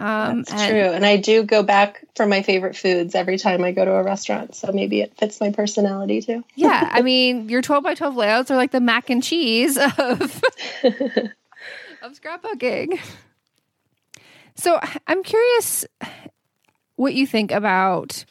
[0.00, 0.80] Um, That's and, true.
[0.80, 4.02] And I do go back for my favorite foods every time I go to a
[4.02, 4.54] restaurant.
[4.54, 6.42] So maybe it fits my personality too.
[6.54, 6.88] yeah.
[6.92, 9.92] I mean, your 12 by 12 layouts are like the mac and cheese of
[10.82, 12.98] of scrapbooking.
[14.54, 15.84] So I'm curious
[16.96, 18.24] what you think about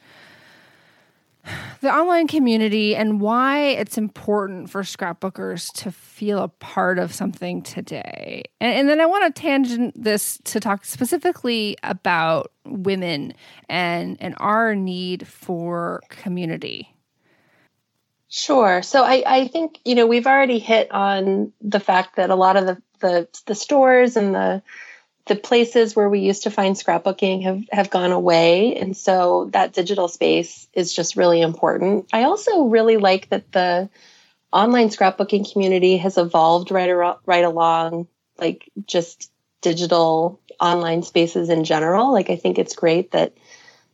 [1.81, 7.62] the online community and why it's important for scrapbookers to feel a part of something
[7.62, 8.43] today.
[8.59, 13.33] And, and, then I want to tangent this to talk specifically about women
[13.67, 16.93] and, and our need for community.
[18.27, 18.83] Sure.
[18.83, 22.57] So I, I think, you know, we've already hit on the fact that a lot
[22.57, 24.62] of the the the stores and the
[25.29, 28.75] the places where we used to find scrapbooking have have gone away.
[28.75, 32.09] And so that digital space is just really important.
[32.11, 33.89] I also really like that the
[34.51, 38.07] online scrapbooking community has evolved right ar- right along
[38.39, 42.11] like just digital online spaces in general.
[42.11, 43.33] Like i think it's great that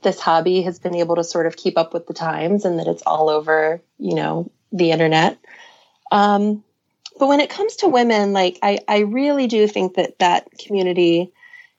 [0.02, 2.88] this hobby has been able to sort of keep up with the times and that
[2.88, 5.38] it's all over you know the internet.
[6.12, 6.64] Um,
[7.18, 11.32] but when it comes to women, like I, I really do think that that community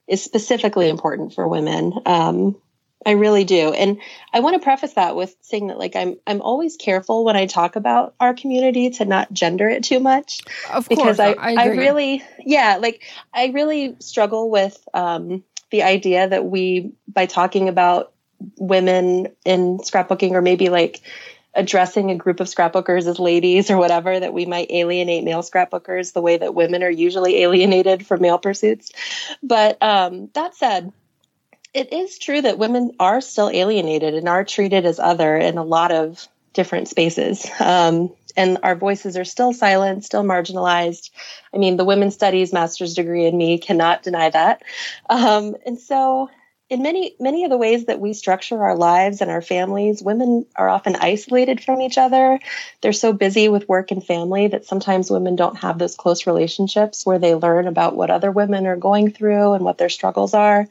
[0.09, 1.92] is specifically important for women.
[2.07, 2.57] Um,
[3.05, 3.72] I really do.
[3.72, 4.01] And
[4.33, 7.47] I want to preface that with saying that like I'm I'm always careful when I
[7.47, 10.41] talk about our community to not gender it too much.
[10.72, 11.20] Of because course.
[11.20, 16.93] I, I, I really yeah, like I really struggle with um, the idea that we
[17.07, 18.12] by talking about
[18.59, 21.01] women in scrapbooking or maybe like
[21.57, 26.13] addressing a group of scrapbookers as ladies or whatever that we might alienate male scrapbookers
[26.13, 28.93] the way that women are usually alienated from male pursuits.
[29.43, 30.93] But um, that said,
[31.75, 35.65] it is true that women are still alienated and are treated as other in a
[35.65, 37.47] lot of different spaces.
[37.61, 41.11] Um, and our voices are still silent, still marginalized.
[41.55, 44.63] I mean, the women's studies master's degree in me cannot deny that.
[45.09, 46.31] Um, and so,
[46.69, 50.47] in many many of the ways that we structure our lives and our families, women
[50.57, 52.41] are often isolated from each other.
[52.81, 57.07] They're so busy with work and family that sometimes women don't have those close relationships
[57.07, 60.67] where they learn about what other women are going through and what their struggles are.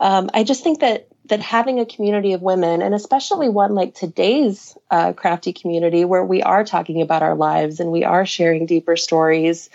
[0.00, 3.94] Um, I just think that that having a community of women, and especially one like
[3.94, 8.64] today's uh, crafty community, where we are talking about our lives and we are sharing
[8.64, 9.68] deeper stories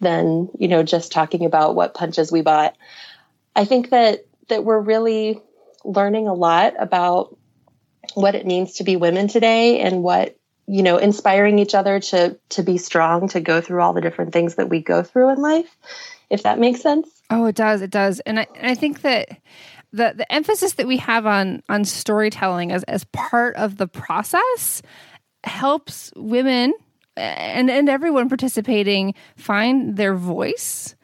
[0.00, 2.76] than you know just talking about what punches we bought.
[3.54, 5.40] I think that that we're really
[5.84, 7.36] learning a lot about
[8.14, 10.36] what it means to be women today and what
[10.66, 14.32] you know inspiring each other to to be strong to go through all the different
[14.32, 15.76] things that we go through in life
[16.30, 17.08] if that makes sense.
[17.30, 17.82] Oh it does.
[17.82, 18.20] It does.
[18.20, 19.28] And i, and I think that
[19.92, 24.82] the the emphasis that we have on on storytelling as as part of the process
[25.44, 26.74] helps women
[27.16, 30.94] and and everyone participating find their voice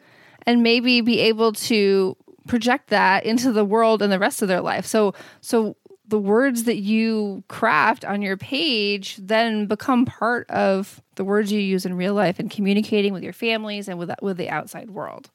[0.45, 2.17] and maybe be able to
[2.47, 4.85] project that into the world and the rest of their life.
[4.85, 5.75] So so
[6.05, 11.59] the words that you craft on your page then become part of the words you
[11.59, 15.29] use in real life and communicating with your families and with with the outside world.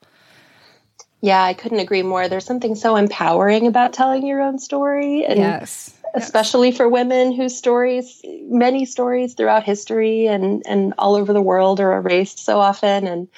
[1.21, 2.29] Yeah, I couldn't agree more.
[2.29, 5.25] There's something so empowering about telling your own story.
[5.25, 5.95] And yes.
[6.15, 6.77] Especially yes.
[6.77, 11.99] for women whose stories, many stories throughout history and, and all over the world are
[11.99, 13.07] erased so often.
[13.07, 13.29] And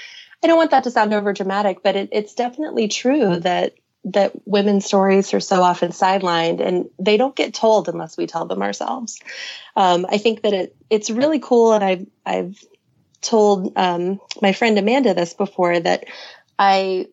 [0.43, 3.75] I don't want that to sound over dramatic, but it, it's definitely true that
[4.05, 8.47] that women's stories are so often sidelined and they don't get told unless we tell
[8.47, 9.21] them ourselves.
[9.77, 12.65] Um, I think that it it's really cool, and I've I've
[13.21, 16.05] told um, my friend Amanda this before that
[16.59, 17.09] I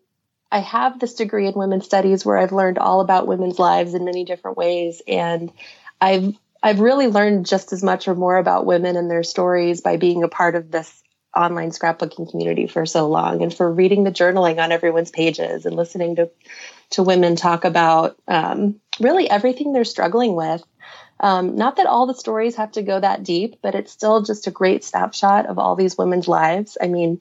[0.51, 4.05] I have this degree in women's studies where I've learned all about women's lives in
[4.05, 5.01] many different ways.
[5.07, 5.51] And
[5.99, 9.97] I've I've really learned just as much or more about women and their stories by
[9.97, 11.03] being a part of this
[11.35, 15.75] online scrapbooking community for so long and for reading the journaling on everyone's pages and
[15.75, 16.29] listening to
[16.89, 20.63] to women talk about um, really everything they're struggling with.
[21.19, 24.47] Um, not that all the stories have to go that deep, but it's still just
[24.47, 26.77] a great snapshot of all these women's lives.
[26.79, 27.19] I mean,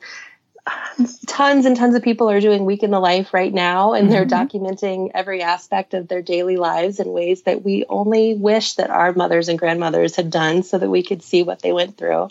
[1.26, 4.26] tons and tons of people are doing week in the life right now and they're
[4.26, 4.58] mm-hmm.
[4.58, 9.12] documenting every aspect of their daily lives in ways that we only wish that our
[9.12, 12.28] mothers and grandmothers had done so that we could see what they went through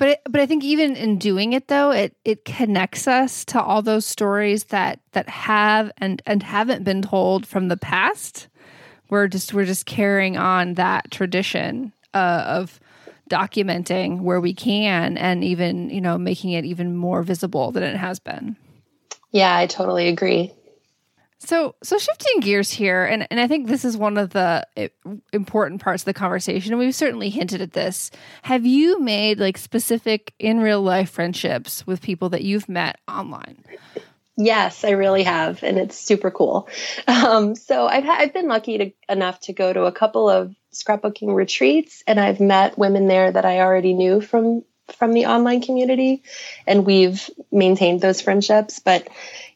[0.00, 3.82] but but I think even in doing it though it it connects us to all
[3.82, 8.48] those stories that that have and and haven't been told from the past
[9.10, 12.80] we're just we're just carrying on that tradition uh, of
[13.28, 17.96] documenting where we can and even, you know, making it even more visible than it
[17.96, 18.56] has been.
[19.30, 20.52] Yeah, I totally agree.
[21.42, 24.66] So, so shifting gears here, and, and I think this is one of the
[25.32, 28.10] important parts of the conversation, and we've certainly hinted at this.
[28.42, 33.64] Have you made like specific in real life friendships with people that you've met online?
[34.36, 36.68] Yes, I really have, and it's super cool.
[37.06, 41.34] Um, so I've I've been lucky to, enough to go to a couple of scrapbooking
[41.34, 44.62] retreats, and I've met women there that I already knew from
[44.98, 46.22] from the online community,
[46.66, 48.78] and we've maintained those friendships.
[48.78, 49.08] But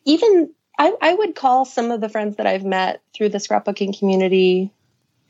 [0.07, 3.99] even I, I would call some of the friends that I've met through the scrapbooking
[3.99, 4.73] community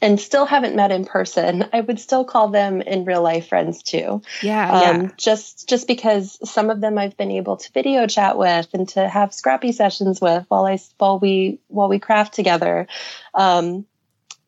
[0.00, 3.82] and still haven't met in person, I would still call them in real life friends
[3.82, 4.20] too.
[4.42, 5.08] Yeah, um, yeah.
[5.16, 9.08] Just just because some of them I've been able to video chat with and to
[9.08, 12.86] have scrappy sessions with while I while we while we craft together.
[13.32, 13.86] Um,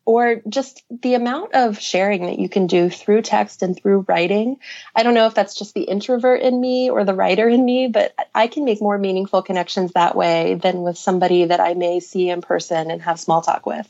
[0.07, 4.57] or just the amount of sharing that you can do through text and through writing.
[4.95, 7.89] I don't know if that's just the introvert in me or the writer in me,
[7.89, 12.01] but I can make more meaningful connections that way than with somebody that I may
[12.01, 13.87] see in person and have small talk with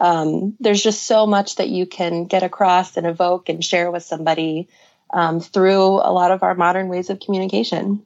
[0.00, 4.02] um, there's just so much that you can get across and evoke and share with
[4.02, 4.68] somebody
[5.12, 8.04] um, through a lot of our modern ways of communication.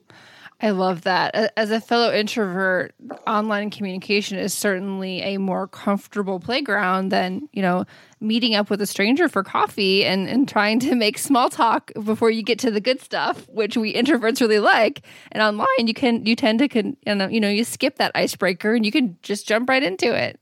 [0.61, 1.53] I love that.
[1.55, 2.93] As a fellow introvert,
[3.25, 7.85] online communication is certainly a more comfortable playground than, you know,
[8.19, 12.29] meeting up with a stranger for coffee and, and trying to make small talk before
[12.29, 15.01] you get to the good stuff, which we introverts really like.
[15.31, 18.85] And online, you can, you tend to, can, you know, you skip that icebreaker and
[18.85, 20.41] you can just jump right into it.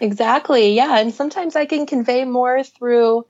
[0.00, 0.74] Exactly.
[0.74, 0.98] Yeah.
[0.98, 3.24] And sometimes I can convey more through,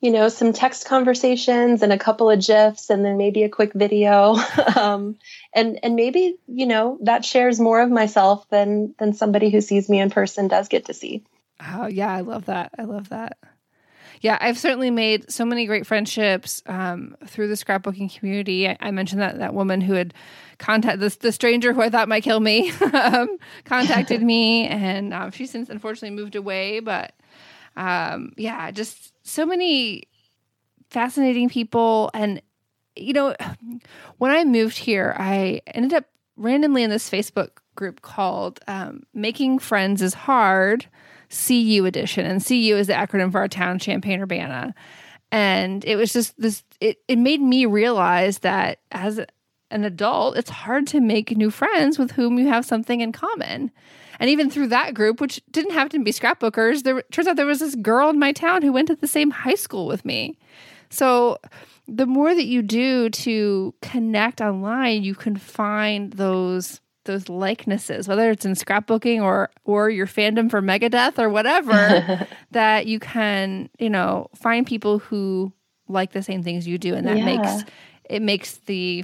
[0.00, 3.72] you know, some text conversations and a couple of GIFs and then maybe a quick
[3.74, 4.34] video.
[4.76, 5.16] um,
[5.54, 9.88] and, and maybe, you know, that shares more of myself than, than somebody who sees
[9.88, 11.24] me in person does get to see.
[11.74, 12.12] Oh, yeah.
[12.12, 12.70] I love that.
[12.78, 13.36] I love that.
[14.22, 18.68] Yeah, I've certainly made so many great friendships um, through the scrapbooking community.
[18.68, 20.12] I, I, mentioned that that woman who had
[20.58, 25.30] contacted the, the stranger who I thought might kill me um, contacted me, and um,
[25.30, 26.80] she's since unfortunately moved away.
[26.80, 27.14] But
[27.76, 30.04] um, yeah, just so many
[30.90, 32.10] fascinating people.
[32.14, 32.42] And
[32.96, 33.34] you know,
[34.18, 36.04] when I moved here, I ended up
[36.36, 40.86] randomly in this Facebook group called um, "Making Friends is Hard."
[41.30, 44.74] CU edition, and CU is the acronym for our town, Champaign Urbana.
[45.32, 49.20] And it was just this, it, it made me realize that as
[49.70, 53.70] an adult, it's hard to make new friends with whom you have something in common.
[54.20, 57.46] And even through that group, which didn't happen to be scrapbookers, there turns out there
[57.46, 60.38] was this girl in my town who went to the same high school with me.
[60.90, 61.38] So
[61.88, 68.30] the more that you do to connect online, you can find those those likenesses, whether
[68.30, 73.88] it's in scrapbooking or or your fandom for Megadeth or whatever, that you can, you
[73.88, 75.50] know, find people who
[75.88, 77.24] like the same things you do, and that yeah.
[77.24, 77.64] makes
[78.04, 79.02] it makes the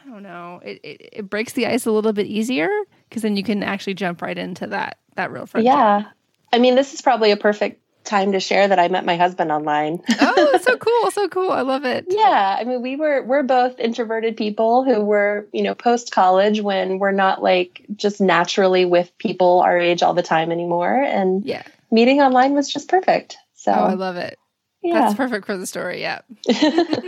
[0.00, 2.70] I don't know, it, it, it breaks the ice a little bit easier
[3.10, 5.66] because then you can actually jump right into that that real friendship.
[5.66, 6.04] Yeah,
[6.52, 9.52] I mean, this is probably a perfect time to share that I met my husband
[9.52, 10.02] online.
[10.20, 11.50] oh, so cool, so cool.
[11.50, 12.06] I love it.
[12.08, 16.60] Yeah, I mean, we were we're both introverted people who were, you know, post college
[16.60, 21.44] when we're not like just naturally with people our age all the time anymore and
[21.44, 21.62] Yeah.
[21.92, 23.36] Meeting online was just perfect.
[23.54, 24.38] So Oh, I love it.
[24.80, 25.00] Yeah.
[25.00, 26.20] That's perfect for the story, yeah.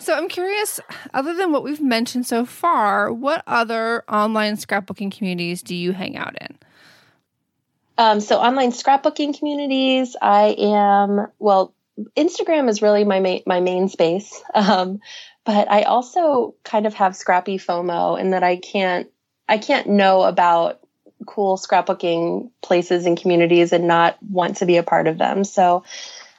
[0.00, 0.80] so I'm curious,
[1.14, 6.16] other than what we've mentioned so far, what other online scrapbooking communities do you hang
[6.16, 6.58] out in?
[7.98, 11.74] Um, so online scrapbooking communities, I am well.
[12.16, 15.00] Instagram is really my main my main space, um,
[15.44, 19.10] but I also kind of have scrappy FOMO in that I can't
[19.48, 20.80] I can't know about
[21.26, 25.44] cool scrapbooking places and communities and not want to be a part of them.
[25.44, 25.84] So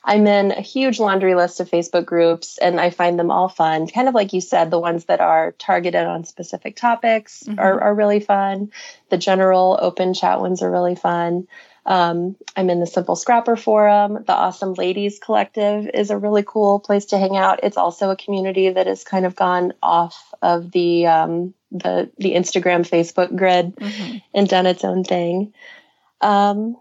[0.03, 3.87] I'm in a huge laundry list of Facebook groups and I find them all fun.
[3.87, 7.59] Kind of like you said, the ones that are targeted on specific topics mm-hmm.
[7.59, 8.71] are, are really fun.
[9.09, 11.47] The general open chat ones are really fun.
[11.85, 14.23] Um, I'm in the Simple Scrapper Forum.
[14.25, 17.61] The Awesome Ladies Collective is a really cool place to hang out.
[17.63, 22.33] It's also a community that has kind of gone off of the um, the the
[22.33, 24.17] Instagram Facebook grid mm-hmm.
[24.33, 25.53] and done its own thing.
[26.21, 26.77] Um,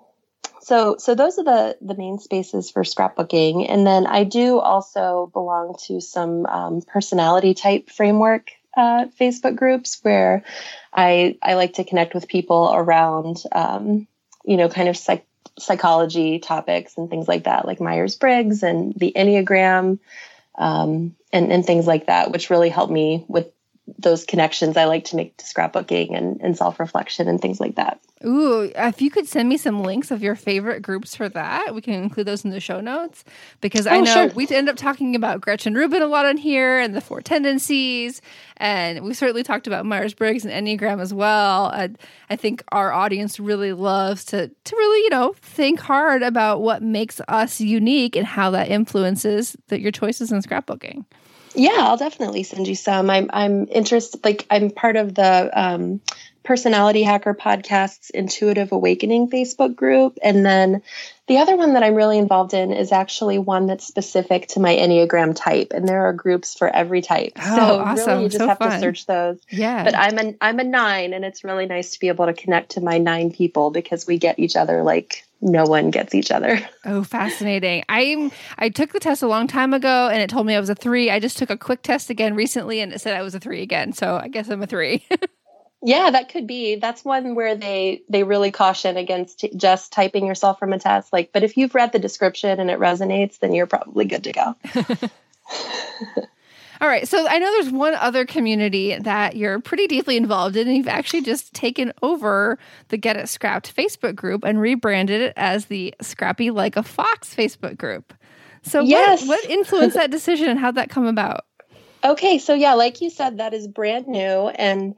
[0.70, 3.66] so so those are the the main spaces for scrapbooking.
[3.68, 9.98] And then i do also belong to some um, personality type framework uh, facebook groups
[10.02, 10.44] where
[10.94, 14.06] i i like to connect with people around um,
[14.44, 15.26] you know kind of psych-
[15.58, 19.98] psychology topics and things like that like myers-briggs and the enneagram
[20.56, 23.48] um, and, and things like that which really help me with
[23.98, 27.76] those connections I like to make to scrapbooking and, and self reflection and things like
[27.76, 28.00] that.
[28.24, 31.80] Ooh, if you could send me some links of your favorite groups for that, we
[31.80, 33.24] can include those in the show notes
[33.62, 34.34] because oh, I know sure.
[34.34, 38.20] we end up talking about Gretchen Rubin a lot on here and the four tendencies.
[38.58, 41.70] And we certainly talked about Myers Briggs and Enneagram as well.
[41.70, 41.96] And
[42.28, 46.82] I think our audience really loves to, to really, you know, think hard about what
[46.82, 51.06] makes us unique and how that influences the, your choices in scrapbooking.
[51.54, 53.10] Yeah, I'll definitely send you some.
[53.10, 54.24] I'm I'm interested.
[54.24, 56.00] Like I'm part of the um,
[56.44, 60.82] Personality Hacker Podcast's Intuitive Awakening Facebook group, and then
[61.30, 64.74] the other one that I'm really involved in is actually one that's specific to my
[64.74, 67.34] Enneagram type, and there are groups for every type.
[67.36, 68.08] Oh, so awesome.
[68.08, 68.72] really, you just so have fun.
[68.72, 69.38] to search those.
[69.48, 69.84] Yeah.
[69.84, 72.72] But I'm a I'm a nine, and it's really nice to be able to connect
[72.72, 76.58] to my nine people because we get each other like no one gets each other.
[76.82, 77.84] Oh, fascinating.
[77.90, 80.70] I I took the test a long time ago and it told me I was
[80.70, 81.10] a 3.
[81.10, 83.60] I just took a quick test again recently and it said I was a 3
[83.60, 83.92] again.
[83.92, 85.06] So I guess I'm a 3.
[85.82, 86.76] yeah, that could be.
[86.76, 91.12] That's one where they they really caution against t- just typing yourself from a test
[91.12, 94.32] like but if you've read the description and it resonates then you're probably good to
[94.32, 94.56] go.
[96.80, 97.06] All right.
[97.06, 100.88] So I know there's one other community that you're pretty deeply involved in, and you've
[100.88, 102.58] actually just taken over
[102.88, 107.34] the Get It Scrapped Facebook group and rebranded it as the Scrappy Like a Fox
[107.34, 108.14] Facebook group.
[108.62, 109.26] So yes.
[109.26, 111.44] what, what influenced that decision and how'd that come about?
[112.02, 114.48] Okay, so yeah, like you said, that is brand new.
[114.48, 114.94] And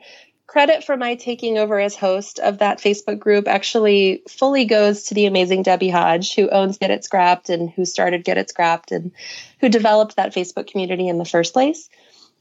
[0.47, 5.15] credit for my taking over as host of that Facebook group actually fully goes to
[5.15, 8.93] the amazing Debbie Hodge, who owns Get It Scrapped and who started Get It Scrapped
[8.93, 9.13] and
[9.61, 11.89] who developed that Facebook community in the first place.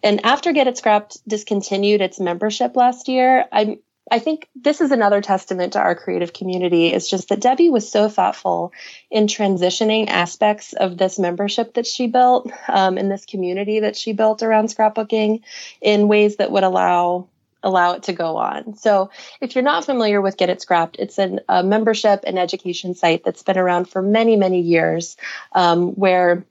[0.04, 3.78] And after Get It Scrapped discontinued its membership last year, I'm
[4.10, 6.88] I think this is another testament to our creative community.
[6.88, 8.74] It's just that Debbie was so thoughtful
[9.10, 14.12] in transitioning aspects of this membership that she built um, in this community that she
[14.12, 15.44] built around scrapbooking
[15.82, 17.30] in ways that would allow
[17.64, 18.76] allow it to go on.
[18.76, 19.10] So,
[19.40, 23.24] if you're not familiar with Get It Scrapped, it's an, a membership and education site
[23.24, 25.18] that's been around for many, many years,
[25.54, 26.46] um, where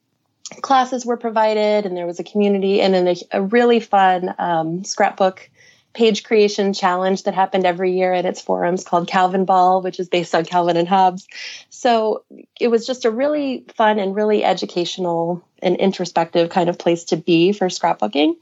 [0.63, 4.85] classes were provided and there was a community and then a, a really fun um,
[4.85, 5.49] scrapbook
[5.93, 10.09] page creation challenge that happened every year at its forums called Calvin Ball, which is
[10.09, 11.27] based on Calvin and Hobbes.
[11.69, 12.25] So
[12.61, 17.17] it was just a really fun and really educational and introspective kind of place to
[17.17, 18.37] be for scrapbooking.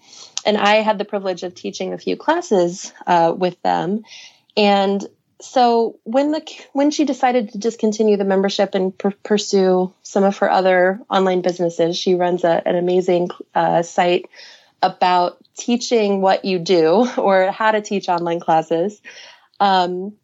[0.48, 4.04] And I had the privilege of teaching a few classes uh, with them.
[4.56, 5.06] And
[5.42, 6.42] so when the
[6.72, 11.42] when she decided to discontinue the membership and pr- pursue some of her other online
[11.42, 14.30] businesses, she runs a, an amazing uh, site
[14.82, 19.02] about teaching what you do or how to teach online classes.
[19.60, 20.14] Um,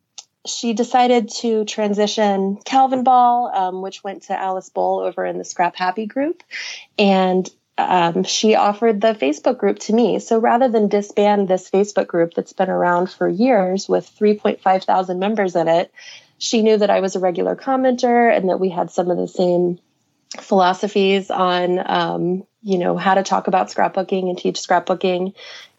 [0.47, 5.45] she decided to transition Calvin Ball, um, which went to Alice Bowl over in the
[5.45, 6.43] Scrap Happy group,
[6.99, 7.47] and
[7.77, 10.19] um, she offered the Facebook group to me.
[10.21, 15.19] So rather than disband this Facebook group that's been around for years with 3.5 thousand
[15.19, 15.93] members in it,
[16.39, 19.29] she knew that I was a regular commenter and that we had some of the
[19.29, 19.79] same
[20.41, 25.35] philosophies on, um, you know, how to talk about scrapbooking and teach scrapbooking.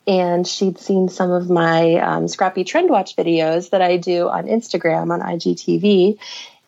[0.07, 4.45] And she'd seen some of my um, Scrappy Trend Watch videos that I do on
[4.45, 6.19] Instagram on IGTV.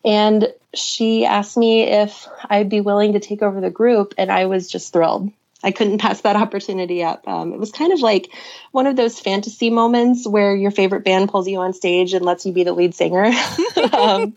[0.04, 4.46] And she asked me if I'd be willing to take over the group, and I
[4.46, 5.30] was just thrilled.
[5.62, 7.26] I couldn't pass that opportunity up.
[7.26, 8.30] Um, it was kind of like
[8.72, 12.46] one of those fantasy moments where your favorite band pulls you on stage and lets
[12.46, 13.24] you be the lead singer.
[13.92, 14.34] um,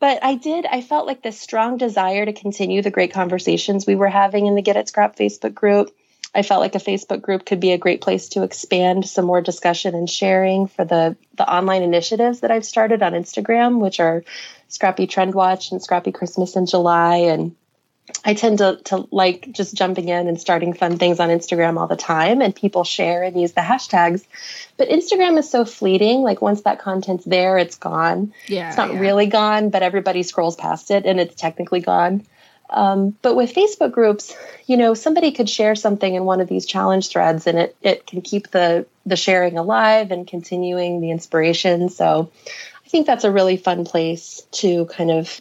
[0.00, 3.96] but I did, I felt like this strong desire to continue the great conversations we
[3.96, 5.92] were having in the Get It Scrapped Facebook group.
[6.34, 9.40] I felt like a Facebook group could be a great place to expand some more
[9.40, 14.24] discussion and sharing for the the online initiatives that I've started on Instagram, which are
[14.68, 17.16] Scrappy Trend Watch and Scrappy Christmas in July.
[17.16, 17.56] And
[18.24, 21.86] I tend to, to like just jumping in and starting fun things on Instagram all
[21.86, 24.24] the time, and people share and use the hashtags.
[24.76, 26.20] But Instagram is so fleeting.
[26.20, 28.34] Like once that content's there, it's gone.
[28.46, 29.00] Yeah, it's not yeah.
[29.00, 32.26] really gone, but everybody scrolls past it, and it's technically gone.
[32.70, 36.66] Um, but with Facebook groups, you know, somebody could share something in one of these
[36.66, 41.88] challenge threads, and it it can keep the the sharing alive and continuing the inspiration.
[41.88, 42.30] So,
[42.84, 45.40] I think that's a really fun place to kind of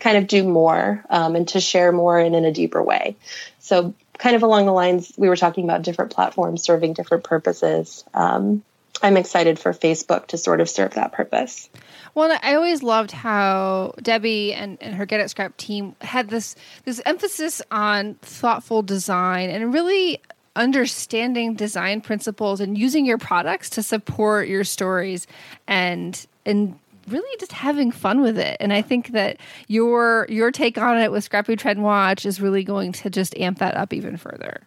[0.00, 3.16] kind of do more um, and to share more and in a deeper way.
[3.60, 8.04] So, kind of along the lines we were talking about different platforms serving different purposes.
[8.12, 8.62] Um,
[9.02, 11.68] I'm excited for Facebook to sort of serve that purpose.
[12.14, 16.54] Well, I always loved how Debbie and, and her Get It Scrapped team had this
[16.84, 20.20] this emphasis on thoughtful design and really
[20.56, 25.26] understanding design principles and using your products to support your stories
[25.66, 28.56] and and really just having fun with it.
[28.60, 32.62] And I think that your your take on it with Scrappy Trend Watch is really
[32.62, 34.60] going to just amp that up even further.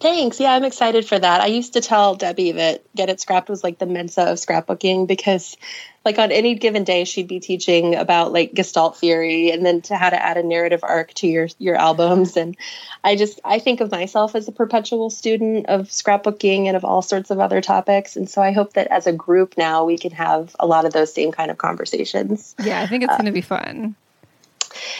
[0.00, 0.38] Thanks.
[0.40, 1.40] Yeah, I'm excited for that.
[1.40, 5.06] I used to tell Debbie that Get It Scrapped was like the Mensa of scrapbooking
[5.06, 5.56] because,
[6.04, 9.96] like, on any given day, she'd be teaching about like Gestalt theory and then to
[9.96, 12.36] how to add a narrative arc to your your albums.
[12.36, 12.56] And
[13.02, 17.02] I just I think of myself as a perpetual student of scrapbooking and of all
[17.02, 18.16] sorts of other topics.
[18.16, 20.92] And so I hope that as a group now we can have a lot of
[20.92, 22.54] those same kind of conversations.
[22.62, 23.96] Yeah, I think it's uh, going to be fun.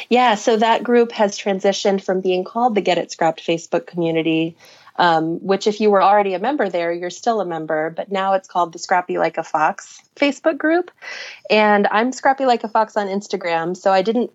[0.08, 4.56] Yeah, so that group has transitioned from being called the Get It Scrapped Facebook community
[4.96, 8.34] um, which if you were already a member there, you're still a member, but now
[8.34, 10.90] it's called the Scrappy Like a Fox Facebook group.
[11.50, 13.76] And I'm Scrappy Like a Fox on Instagram.
[13.76, 14.30] So I didn't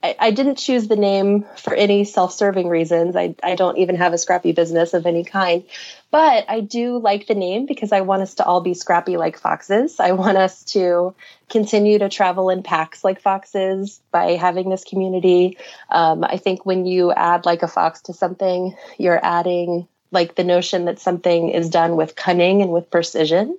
[0.00, 3.16] I, didn't choose the name for any self-serving reasons.
[3.16, 5.64] I, I don't even have a scrappy business of any kind.
[6.12, 9.38] But I do like the name because I want us to all be scrappy like
[9.38, 9.98] foxes.
[9.98, 11.14] I want us to
[11.50, 15.58] continue to travel in packs like foxes by having this community.
[15.90, 20.44] Um, I think when you add like a fox to something, you're adding like the
[20.44, 23.58] notion that something is done with cunning and with precision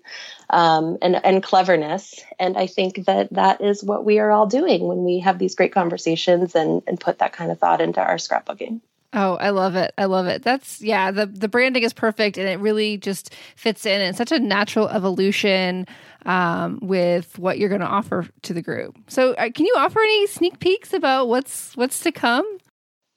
[0.50, 2.22] um, and, and cleverness.
[2.40, 5.56] And I think that that is what we are all doing when we have these
[5.56, 8.82] great conversations and, and put that kind of thought into our scrapbooking.
[9.12, 9.92] Oh, I love it.
[9.98, 10.44] I love it.
[10.44, 14.02] That's yeah, the the branding is perfect and it really just fits in.
[14.02, 15.88] It's such a natural evolution
[16.28, 18.96] um, with what you're going to offer to the group.
[19.08, 22.46] So, uh, can you offer any sneak peeks about what's what's to come?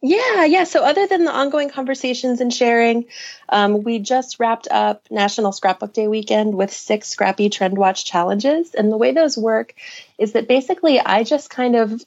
[0.04, 0.64] Yeah, yeah.
[0.64, 3.04] So, other than the ongoing conversations and sharing,
[3.48, 8.74] um, we just wrapped up National Scrapbook Day weekend with six Scrappy Trend Watch challenges.
[8.74, 9.74] And the way those work
[10.18, 12.02] is that basically I just kind of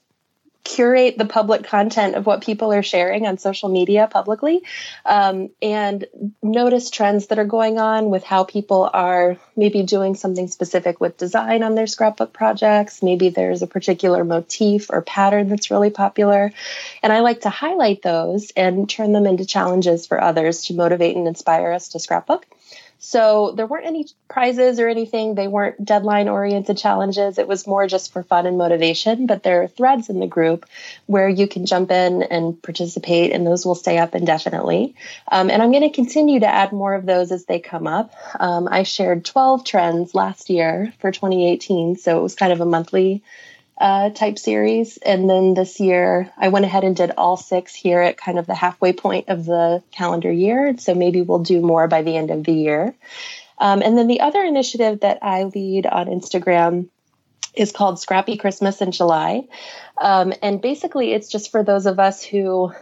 [0.66, 4.64] curate the public content of what people are sharing on social media publicly
[5.06, 6.06] um, and
[6.42, 11.18] notice trends that are going on with how people are maybe doing something specific with
[11.18, 13.04] design on their scrapbook projects.
[13.04, 16.52] Maybe there's a particular motif or pattern that's really popular.
[17.04, 21.16] And I like to highlight those and turn them into challenges for others to motivate
[21.16, 22.46] and inspire us to scrapbook.
[23.06, 25.36] So there weren't any prizes or anything.
[25.36, 27.38] They weren't deadline oriented challenges.
[27.38, 29.28] It was more just for fun and motivation.
[29.28, 30.66] But there are threads in the group
[31.06, 34.96] where you can jump in and participate, and those will stay up indefinitely.
[35.32, 38.12] Um, and I'm going to continue to add more of those as they come up.
[38.40, 41.98] Um, I shared 12 trends last year for 2018.
[41.98, 43.22] So it was kind of a monthly
[43.78, 44.98] uh, type series.
[44.98, 48.48] And then this year, I went ahead and did all six here at kind of
[48.48, 50.76] the halfway point of the calendar year.
[50.78, 52.96] So maybe we'll do more by the end of the year.
[53.58, 56.90] Um, and then the other initiative that I lead on Instagram
[57.54, 59.48] is called Scrappy Christmas in July.
[59.98, 62.74] Um, and basically, it's just for those of us who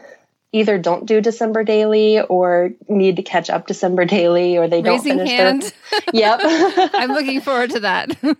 [0.51, 5.17] either don't do December daily or need to catch up December daily or they Raising
[5.17, 5.61] don't finish hand.
[5.63, 5.71] their.
[6.13, 6.39] Yep.
[6.93, 8.15] I'm looking forward to that.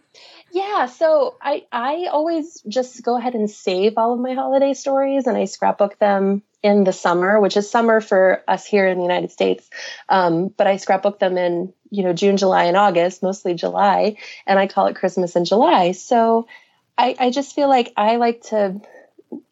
[0.54, 5.26] Yeah, so I I always just go ahead and save all of my holiday stories
[5.26, 9.04] and I scrapbook them in the summer, which is summer for us here in the
[9.04, 9.68] United States.
[10.10, 14.60] Um, but I scrapbook them in you know June, July, and August, mostly July, and
[14.60, 15.94] I call it Christmas in July.
[15.94, 16.46] So
[17.00, 18.80] I, I just feel like I like to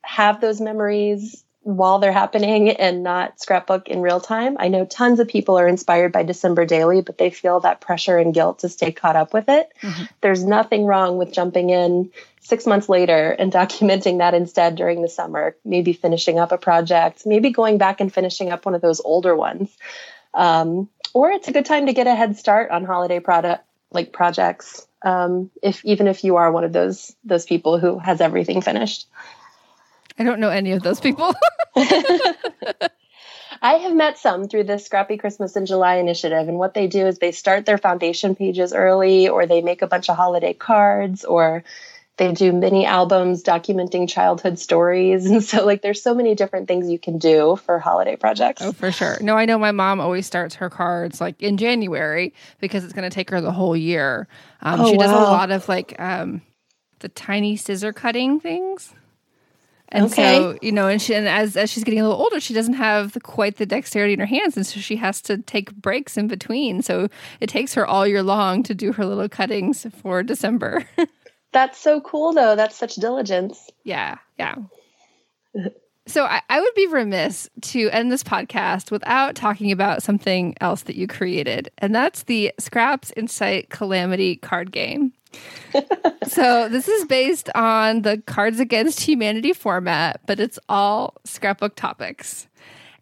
[0.04, 4.58] have those memories while they're happening and not scrapbook in real time.
[4.60, 8.18] I know tons of people are inspired by December Daily, but they feel that pressure
[8.18, 9.70] and guilt to stay caught up with it.
[9.82, 10.04] Mm-hmm.
[10.22, 15.10] There's nothing wrong with jumping in six months later and documenting that instead during the
[15.10, 19.00] summer, maybe finishing up a project, maybe going back and finishing up one of those
[19.02, 19.70] older ones.
[20.34, 24.14] Um, or it's a good time to get a head start on holiday product like
[24.14, 24.88] projects.
[25.04, 29.08] Um, if even if you are one of those those people who has everything finished.
[30.18, 31.34] I don't know any of those people.
[33.64, 36.48] I have met some through the Scrappy Christmas in July initiative.
[36.48, 39.88] And what they do is they start their foundation pages early, or they make a
[39.88, 41.64] bunch of holiday cards, or
[42.18, 45.26] they do mini albums documenting childhood stories.
[45.32, 48.64] And so, like, there's so many different things you can do for holiday projects.
[48.64, 49.18] Oh, for sure.
[49.22, 53.10] No, I know my mom always starts her cards like in January because it's going
[53.10, 54.28] to take her the whole year.
[54.62, 56.42] Um, oh, she does a lot of like um,
[57.00, 58.94] the tiny scissor cutting things.
[59.92, 60.36] And okay.
[60.36, 62.76] so, you know, and, she, and as, as she's getting a little older, she doesn't
[62.76, 64.56] have the, quite the dexterity in her hands.
[64.56, 66.82] And so she has to take breaks in between.
[66.82, 67.10] So
[67.42, 70.86] it takes her all year long to do her little cuttings for December.
[71.52, 72.56] That's so cool, though.
[72.56, 73.70] That's such diligence.
[73.84, 74.18] Yeah.
[74.40, 74.56] Yeah.
[76.08, 80.84] So I, I, would be remiss to end this podcast without talking about something else
[80.84, 85.14] that you created, and that's the Scraps Insight Calamity card game.
[86.28, 92.48] So this is based on the Cards Against Humanity format, but it's all scrapbook topics.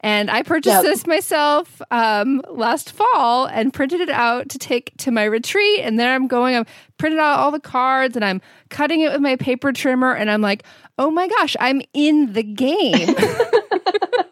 [0.01, 0.83] And I purchased yep.
[0.83, 5.81] this myself um, last fall and printed it out to take to my retreat.
[5.81, 6.65] And then I'm going, I'm
[6.97, 10.13] printed out all the cards and I'm cutting it with my paper trimmer.
[10.13, 10.63] And I'm like,
[10.97, 13.13] oh my gosh, I'm in the game.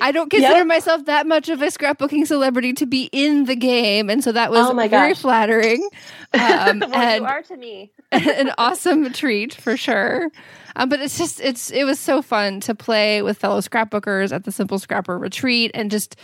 [0.00, 0.66] I don't consider yep.
[0.66, 4.50] myself that much of a scrapbooking celebrity to be in the game, and so that
[4.50, 5.20] was oh very gosh.
[5.20, 5.88] flattering.
[6.34, 7.92] Um, well, and you are to me.
[8.12, 10.28] an awesome treat for sure.
[10.74, 14.44] Um, but it's just it's it was so fun to play with fellow scrapbookers at
[14.44, 16.16] the Simple Scrapper retreat, and just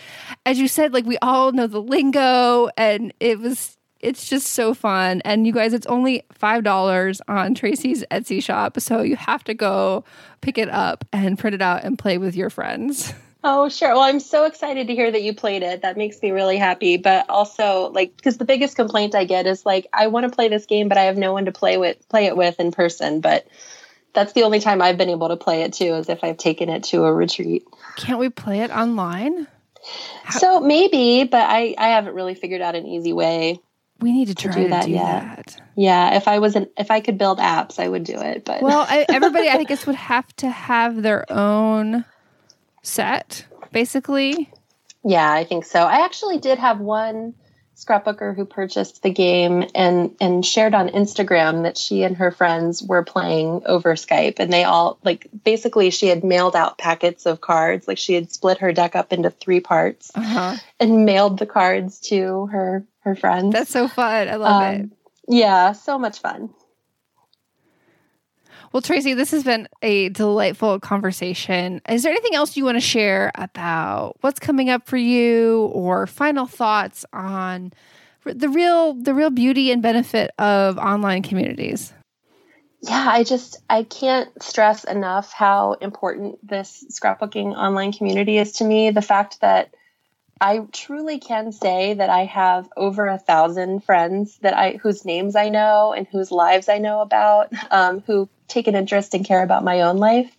[0.45, 4.75] as you said, like we all know the lingo, and it was it's just so
[4.75, 5.23] fun.
[5.25, 8.79] And you guys, it's only $5 on Tracy's Etsy shop.
[8.81, 10.05] So you have to go
[10.41, 13.15] pick it up and print it out and play with your friends.
[13.45, 13.91] Oh, sure.
[13.91, 15.83] Well, I'm so excited to hear that you played it.
[15.83, 16.97] That makes me really happy.
[16.97, 20.49] But also, like, because the biggest complaint I get is like, I want to play
[20.49, 23.21] this game, but I have no one to play with, play it with in person.
[23.21, 23.49] But
[24.15, 26.69] that's the only time I've been able to play it too, is if I've taken
[26.69, 27.65] it to a retreat.
[27.97, 29.49] Can't we play it online?
[30.23, 33.59] How- so maybe, but I I haven't really figured out an easy way.
[33.99, 35.57] We need to try to do, to that, do that.
[35.77, 38.45] Yeah, if I wasn't, if I could build apps, I would do it.
[38.45, 42.05] But well, I, everybody, I guess, would have to have their own
[42.83, 44.53] set, basically.
[45.05, 45.81] Yeah, I think so.
[45.81, 47.35] I actually did have one
[47.77, 52.83] scrapbooker who purchased the game and and shared on Instagram that she and her friends
[52.83, 57.41] were playing over Skype and they all like basically she had mailed out packets of
[57.41, 60.57] cards like she had split her deck up into three parts uh-huh.
[60.79, 63.53] and mailed the cards to her her friends.
[63.53, 64.29] That's so fun.
[64.29, 64.91] I love um, it.
[65.29, 66.51] Yeah, so much fun.
[68.73, 71.83] Well, Tracy, this has been a delightful conversation.
[71.89, 76.07] Is there anything else you want to share about what's coming up for you or
[76.07, 77.75] final thoughts on
[78.25, 81.93] the real the real beauty and benefit of online communities?
[82.81, 88.65] Yeah, I just I can't stress enough how important this scrapbooking online community is to
[88.65, 88.91] me.
[88.91, 89.75] The fact that
[90.43, 95.37] I truly can say that I have over a thousand friends that I whose names
[95.37, 99.45] I know and whose lives I know about, um, who take an interest and care
[99.45, 100.37] about my own life.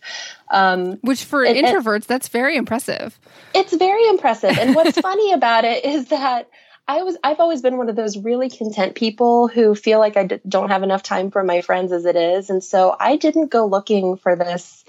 [0.52, 3.18] Um, Which for introverts, that's very impressive.
[3.56, 4.60] It's very impressive.
[4.60, 6.50] And what's funny about it is that
[6.86, 10.26] I was I've always been one of those really content people who feel like I
[10.26, 13.52] d- don't have enough time for my friends as it is, and so I didn't
[13.52, 14.84] go looking for this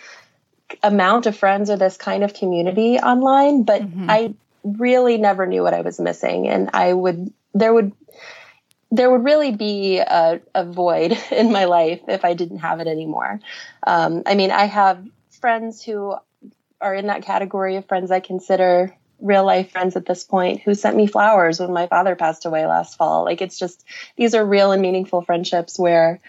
[0.82, 4.10] amount of friends or this kind of community online, but mm-hmm.
[4.10, 4.34] I
[4.64, 7.92] really never knew what I was missing, and I would there would
[8.90, 12.86] there would really be a, a void in my life if I didn't have it
[12.86, 13.40] anymore.
[13.86, 15.04] Um, I mean, I have
[15.40, 16.14] friends who
[16.80, 20.74] are in that category of friends I consider real life friends at this point who
[20.74, 23.24] sent me flowers when my father passed away last fall.
[23.24, 23.84] Like it's just
[24.16, 26.20] these are real and meaningful friendships where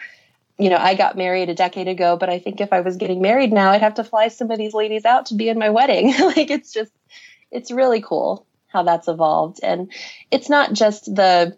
[0.57, 3.21] you know, I got married a decade ago, but I think if I was getting
[3.21, 5.69] married now, I'd have to fly some of these ladies out to be in my
[5.69, 6.13] wedding.
[6.19, 6.91] like it's just
[7.56, 9.91] it's really cool how that's evolved and
[10.32, 11.58] it's not just the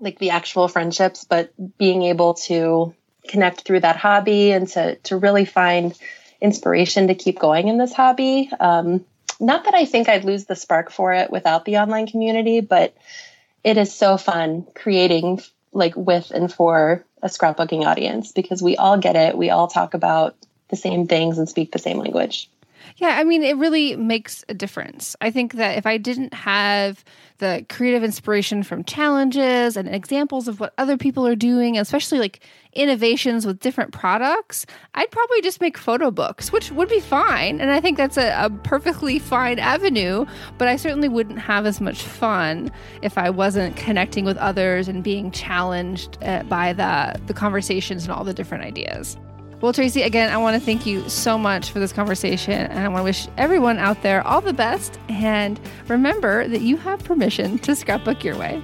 [0.00, 2.94] like the actual friendships, but being able to
[3.26, 5.98] connect through that hobby and to to really find
[6.40, 8.50] inspiration to keep going in this hobby.
[8.60, 9.04] Um,
[9.40, 12.96] not that I think I'd lose the spark for it without the online community, but
[13.64, 15.40] it is so fun creating
[15.72, 19.36] like with and for a scrapbooking audience because we all get it.
[19.36, 20.36] We all talk about
[20.68, 22.48] the same things and speak the same language.
[22.96, 25.14] Yeah, I mean, it really makes a difference.
[25.20, 27.04] I think that if I didn't have
[27.38, 32.40] the creative inspiration from challenges and examples of what other people are doing, especially like
[32.72, 37.60] innovations with different products, I'd probably just make photo books, which would be fine.
[37.60, 40.26] And I think that's a, a perfectly fine avenue,
[40.58, 42.70] but I certainly wouldn't have as much fun
[43.02, 48.12] if I wasn't connecting with others and being challenged uh, by the, the conversations and
[48.12, 49.16] all the different ideas.
[49.60, 52.52] Well, Tracy, again, I want to thank you so much for this conversation.
[52.52, 55.00] And I want to wish everyone out there all the best.
[55.08, 58.62] And remember that you have permission to scrapbook your way.